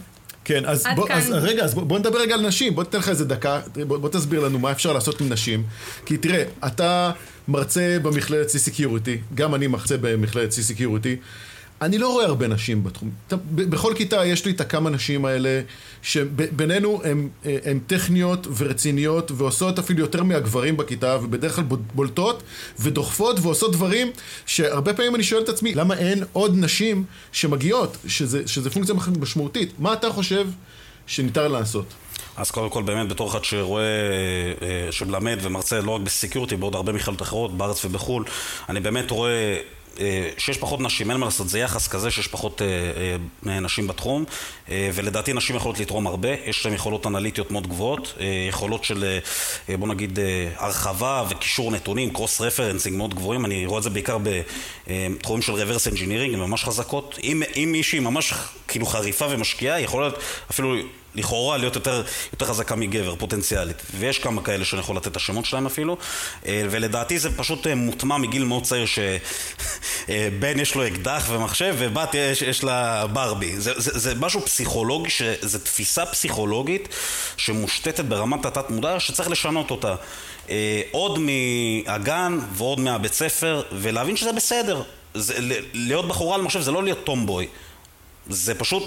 [0.45, 1.17] כן, אז, בוא, כאן.
[1.17, 3.97] אז רגע, אז בוא, בוא נדבר רגע על נשים, בוא ניתן לך איזה דקה, בוא,
[3.97, 5.63] בוא תסביר לנו מה אפשר לעשות עם נשים.
[6.05, 7.11] כי תראה, אתה
[7.47, 11.17] מרצה במכללת C-Security, גם אני מרצה במכללת C-Security.
[11.85, 13.11] אני לא רואה הרבה נשים בתחום.
[13.55, 15.61] בכל כיתה יש לי את הכמה נשים האלה,
[16.01, 17.01] שבינינו
[17.63, 22.43] הן טכניות ורציניות, ועושות אפילו יותר מהגברים בכיתה, ובדרך כלל בול- בולטות
[22.79, 24.11] ודוחפות ועושות דברים
[24.45, 29.73] שהרבה פעמים אני שואל את עצמי, למה אין עוד נשים שמגיעות, שזה, שזה פונקציה משמעותית?
[29.79, 30.47] מה אתה חושב
[31.07, 31.85] שניתן לעשות?
[32.37, 33.83] אז קודם כל באמת בתור אחד שרואה,
[34.61, 38.23] אה, שמלמד ומרצה לא רק ב security, בעוד הרבה מכללות אחרות, בארץ ובחו"ל,
[38.69, 39.57] אני באמת רואה אה,
[40.37, 42.67] שיש פחות נשים, אין מה לעשות, זה יחס כזה שיש פחות אה,
[43.51, 44.25] אה, נשים בתחום,
[44.69, 49.03] אה, ולדעתי נשים יכולות לתרום הרבה, יש להן יכולות אנליטיות מאוד גבוהות, אה, יכולות של
[49.03, 49.19] אה,
[49.69, 53.89] אה, בוא נגיד אה, הרחבה וקישור נתונים, cross referencing מאוד גבוהים, אני רואה את זה
[53.89, 57.19] בעיקר בתחומים של reverse engineering, הן ממש חזקות.
[57.23, 58.33] אם, אם מישהי ממש
[58.73, 60.09] כאילו חריפה ומשקיעה, היא יכולה
[60.51, 60.75] אפילו
[61.15, 63.81] לכאורה להיות יותר, יותר חזקה מגבר, פוטנציאלית.
[63.99, 65.97] ויש כמה כאלה שאני יכול לתת את השמות שלהם אפילו.
[66.45, 72.13] אה, ולדעתי זה פשוט אה, מוטמע מגיל מאוד צעיר שבן יש לו אקדח ומחשב ובת
[72.13, 73.59] יש, יש לה ברבי.
[73.59, 75.09] זה, זה, זה משהו פסיכולוגי,
[75.41, 76.89] זה תפיסה פסיכולוגית
[77.37, 79.95] שמושתתת ברמת התת מודע שצריך לשנות אותה.
[80.49, 84.81] אה, עוד מהגן ועוד מהבית ספר, ולהבין שזה בסדר.
[85.13, 85.33] זה,
[85.73, 87.47] להיות בחורה על מחשב זה לא להיות tomboy.
[88.27, 88.83] זה פשוט,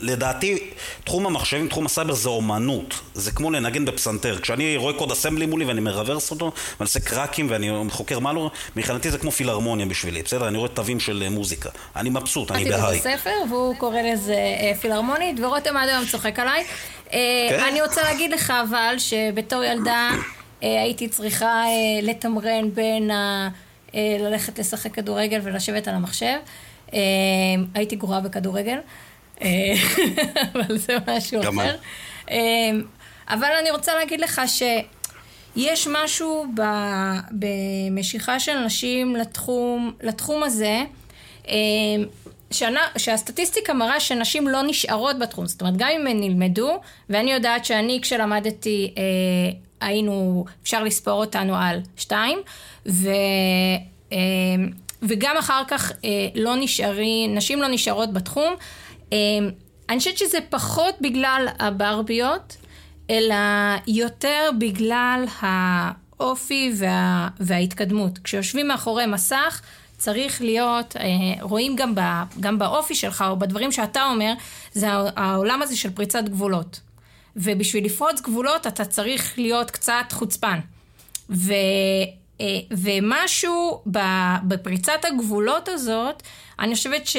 [0.00, 0.58] לדעתי,
[1.04, 2.94] תחום המחשבים, תחום הסייבר זה אומנות.
[3.14, 4.38] זה כמו לנגן בפסנתר.
[4.40, 8.50] כשאני רואה קוד Assembly מולי ואני מרוורס אותו, ואני עושה קראקים ואני חוקר מה לא,
[8.76, 10.48] מבחינתי זה כמו פילהרמוניה בשבילי, בסדר?
[10.48, 11.70] אני רואה תווים של אה, מוזיקה.
[11.96, 13.00] אני מבסוט, אני קראתי בהיי.
[13.00, 16.64] את הספר, והוא קורא לזה אה, פילהרמונית, ורותם עד היום צוחק עליי.
[17.12, 17.18] אה,
[17.50, 17.60] כן?
[17.68, 20.10] אני רוצה להגיד לך אבל, שבתור ילדה
[20.60, 21.62] הייתי צריכה
[22.02, 23.48] לתמרן בין ה...
[24.20, 26.36] ללכת לשחק כדורגל ולשבת על המחשב.
[26.94, 27.00] אה,
[27.74, 28.78] הייתי גרועה בכדורגל,
[29.42, 29.74] אה,
[30.52, 31.76] אבל זה משהו אחר.
[32.30, 32.36] אה,
[33.28, 36.62] אבל אני רוצה להגיד לך שיש משהו ב,
[37.32, 40.82] במשיכה של נשים לתחום, לתחום הזה,
[41.48, 41.54] אה,
[42.50, 46.80] שנה, שהסטטיסטיקה מראה שנשים לא נשארות בתחום, זאת אומרת גם אם הן נלמדו,
[47.10, 49.02] ואני יודעת שאני כשלמדתי אה,
[49.80, 52.38] היינו, אפשר לספור אותנו על שתיים,
[52.86, 53.10] ו,
[54.12, 54.18] אה,
[55.08, 58.54] וגם אחר כך אה, לא נשארי, נשים לא נשארות בתחום.
[59.12, 59.18] אה,
[59.88, 62.56] אני חושבת שזה פחות בגלל הברביות,
[63.10, 63.34] אלא
[63.86, 68.18] יותר בגלל האופי וה, וההתקדמות.
[68.18, 69.60] כשיושבים מאחורי מסך,
[69.98, 71.04] צריך להיות, אה,
[71.40, 72.00] רואים גם, ב,
[72.40, 74.32] גם באופי שלך או בדברים שאתה אומר,
[74.72, 76.80] זה הע- העולם הזה של פריצת גבולות.
[77.36, 80.58] ובשביל לפרוץ גבולות אתה צריך להיות קצת חוצפן.
[81.30, 81.52] ו,
[82.70, 86.22] ומשהו ב- בפריצת הגבולות הזאת,
[86.58, 87.16] אני חושבת ש,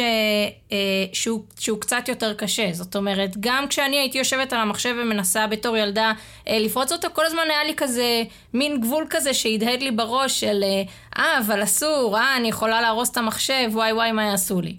[0.72, 0.78] אה,
[1.14, 2.70] שהוא, שהוא קצת יותר קשה.
[2.72, 6.14] זאת אומרת, גם כשאני הייתי יושבת על המחשב ומנסה בתור ילדה
[6.48, 10.64] אה, לפרוץ אותו, כל הזמן היה לי כזה, מין גבול כזה שהדהד לי בראש של,
[10.64, 10.84] אה,
[11.24, 14.76] אה, אבל אסור, אה, אני יכולה להרוס את המחשב, וואי וואי, מה יעשו לי.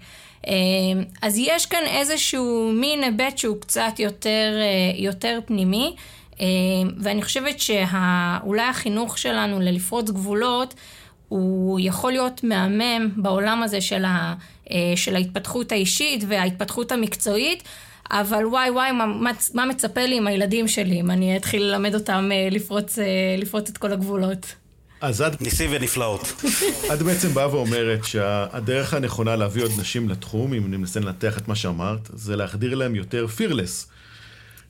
[0.47, 0.53] אה,
[1.23, 5.97] אז יש כאן איזשהו מין היבט שהוא קצת יותר, אה, יותר פנימי.
[6.41, 6.47] אה,
[6.99, 10.75] ואני חושבת שאולי החינוך שלנו ללפרוץ גבולות,
[11.29, 14.35] הוא יכול להיות מהמם בעולם הזה של, ה,
[14.71, 17.63] אה, של ההתפתחות האישית וההתפתחות המקצועית,
[18.11, 19.07] אבל וואי וואי, מה,
[19.55, 22.99] מה, מצפה לי עם הילדים שלי אם אני אתחיל ללמד אותם אה, לפרוץ,
[23.39, 24.55] לפרוץ את כל הגבולות.
[25.01, 26.21] אז את, ניסים ונפלאות.
[26.95, 31.49] את בעצם באה ואומרת שהדרך הנכונה להביא עוד נשים לתחום, אם אני מנסה לנתח את
[31.49, 33.89] מה שאמרת, זה להחדיר להם יותר פירלס.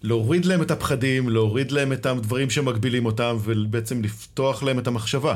[0.02, 5.34] להוריד להם את הפחדים, להוריד להם את הדברים שמגבילים אותם, ובעצם לפתוח להם את המחשבה.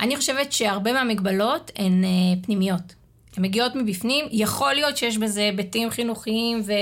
[0.00, 2.08] אני חושבת שהרבה מהמגבלות הן אה,
[2.42, 2.94] פנימיות.
[3.36, 6.76] הן מגיעות מבפנים, יכול להיות שיש בזה היבטים חינוכיים ו, אה,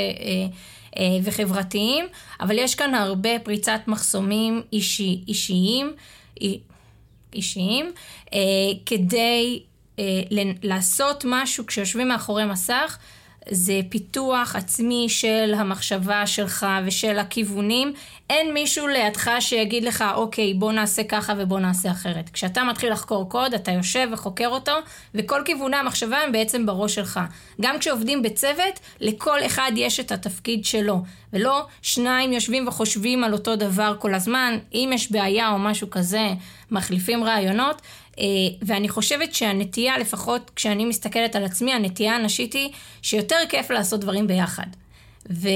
[0.99, 2.05] אה, וחברתיים,
[2.41, 5.93] אבל יש כאן הרבה פריצת מחסומים אישי, אישיים,
[6.41, 6.61] אי-
[7.35, 7.93] אישיים,
[8.35, 8.39] אה,
[8.87, 9.63] כדי
[9.99, 10.05] אה,
[10.63, 12.99] לעשות משהו כשיושבים מאחורי מסך,
[13.51, 17.93] זה פיתוח עצמי של המחשבה שלך ושל הכיוונים.
[18.31, 22.31] אין מישהו לידך שיגיד לך, אוקיי, בוא נעשה ככה ובוא נעשה אחרת.
[22.31, 24.73] כשאתה מתחיל לחקור קוד, אתה יושב וחוקר אותו,
[25.15, 27.21] וכל כיווני המחשבה הם בעצם בראש שלך.
[27.61, 31.03] גם כשעובדים בצוות, לכל אחד יש את התפקיד שלו,
[31.33, 34.59] ולא שניים יושבים וחושבים על אותו דבר כל הזמן.
[34.75, 36.29] אם יש בעיה או משהו כזה,
[36.71, 37.83] מחליפים רעיונות.
[38.19, 38.25] אה,
[38.63, 42.71] ואני חושבת שהנטייה, לפחות כשאני מסתכלת על עצמי, הנטייה הנשית היא
[43.03, 44.67] שיותר כיף לעשות דברים ביחד.
[45.31, 45.49] ו...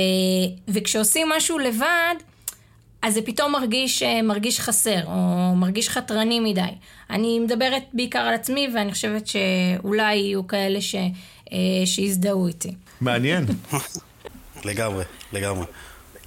[0.69, 2.14] וכשעושים משהו לבד,
[3.03, 6.61] אז זה פתאום מרגיש, אה, מרגיש חסר, או מרגיש חתרני מדי.
[7.11, 10.94] אני מדברת בעיקר על עצמי, ואני חושבת שאולי יהיו כאלה ש...
[11.53, 12.72] אה, שיזדהו איתי.
[13.01, 13.46] מעניין.
[14.64, 15.66] לגמרי, לגמרי.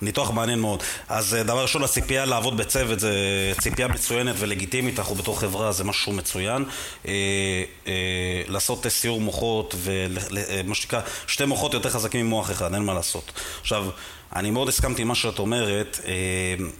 [0.01, 0.83] ניתוח מעניין מאוד.
[1.09, 3.13] אז אה, דבר ראשון, הציפייה לעבוד בצוות זה
[3.59, 6.65] ציפייה מצוינת ולגיטימית, אנחנו בתור חברה זה משהו מצוין.
[7.07, 7.13] אה,
[7.87, 13.31] אה, לעשות סיור מוחות ומה שנקרא, שתי מוחות יותר חזקים ממוח אחד, אין מה לעשות.
[13.61, 13.85] עכשיו,
[14.35, 15.99] אני מאוד הסכמתי עם מה שאת אומרת,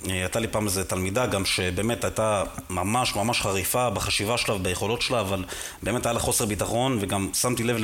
[0.04, 5.20] הייתה לי פעם איזו תלמידה גם שבאמת הייתה ממש ממש חריפה בחשיבה שלה וביכולות שלה,
[5.20, 5.44] אבל
[5.84, 7.78] באמת היה לה חוסר ביטחון וגם שמתי לב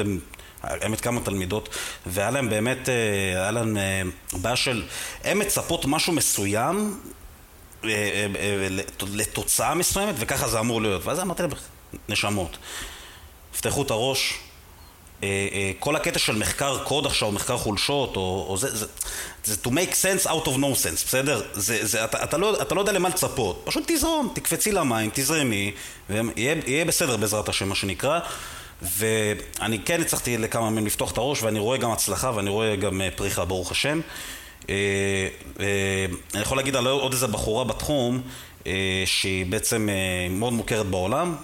[0.64, 1.70] האמת כמה תלמידות,
[2.06, 4.02] והיה להם באמת, אה, היה להם אה,
[4.34, 4.84] בעיה של,
[5.24, 7.00] הן מצפות משהו מסוים
[7.84, 8.28] אה,
[9.14, 11.06] לתוצאה מסוימת, וככה זה אמור להיות.
[11.06, 11.52] ואז אמרתי להם,
[12.10, 12.58] נשמות,
[13.58, 14.40] פתחו את הראש,
[15.80, 18.86] כל הקטע של מחקר קוד עכשיו, מחקר חולשות, או, או זה, זה,
[19.44, 21.42] זה to make sense out of no sense, בסדר?
[21.54, 25.72] זה, זה, אתה, אתה, לא, אתה לא יודע למה לצפות, פשוט תזרום, תקפצי למים, תזרמי,
[26.10, 28.20] ויהיה בסדר בעזרת השם, מה שנקרא.
[28.82, 33.02] ואני כן הצלחתי לכמה מהם לפתוח את הראש, ואני רואה גם הצלחה ואני רואה גם
[33.02, 34.02] אה, פריחה, ברוך השם.
[34.70, 34.76] אה,
[35.60, 38.22] אה, אני יכול להגיד על עוד איזה בחורה בתחום,
[39.06, 39.90] שהיא בעצם
[40.30, 41.36] מאוד מוכרת בעולם,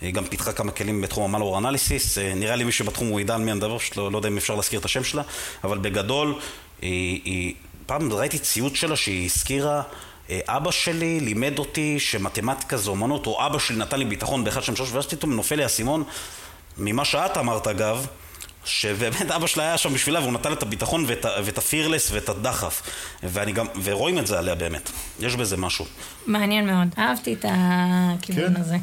[0.00, 3.40] היא גם פיתחה כמה כלים בתחום המלוור אנליסיס, נראה לי מי שבתחום הוא ידע על
[3.40, 5.22] מי אני מדבר, לא, לא יודע אם אפשר להזכיר את השם שלה,
[5.64, 6.34] אבל בגדול,
[6.82, 7.54] היא, היא,
[7.86, 9.82] פעם ראיתי ציוץ שלה שהיא הזכירה
[10.32, 14.76] אבא שלי לימד אותי שמתמטיקה זה אומנות, או אבא שלי נתן לי ביטחון באחד שם
[14.76, 16.04] שלוש, ואז פתאום נופל לי האסימון,
[16.78, 18.06] ממה שאת אמרת אגב,
[18.66, 22.82] שבאמת אבא שלה היה שם בשבילה והוא נתן את הביטחון ואת, ואת הפירלס ואת הדחף
[23.22, 24.90] ואני גם, ורואים את זה עליה באמת,
[25.20, 25.84] יש בזה משהו.
[26.26, 28.60] מעניין מאוד, אהבתי את הכיוון כן.
[28.60, 28.76] הזה.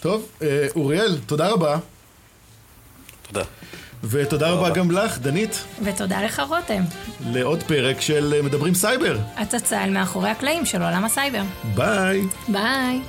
[0.00, 1.78] טוב, אה, אוריאל, תודה רבה.
[3.26, 3.44] תודה.
[4.04, 5.64] ותודה רבה גם לך, דנית.
[5.84, 6.82] ותודה לך, רותם.
[7.26, 9.18] לעוד פרק של מדברים סייבר.
[9.36, 11.42] הצצה אל מאחורי הקלעים של עולם הסייבר.
[11.74, 12.22] ביי.
[12.48, 13.00] ביי.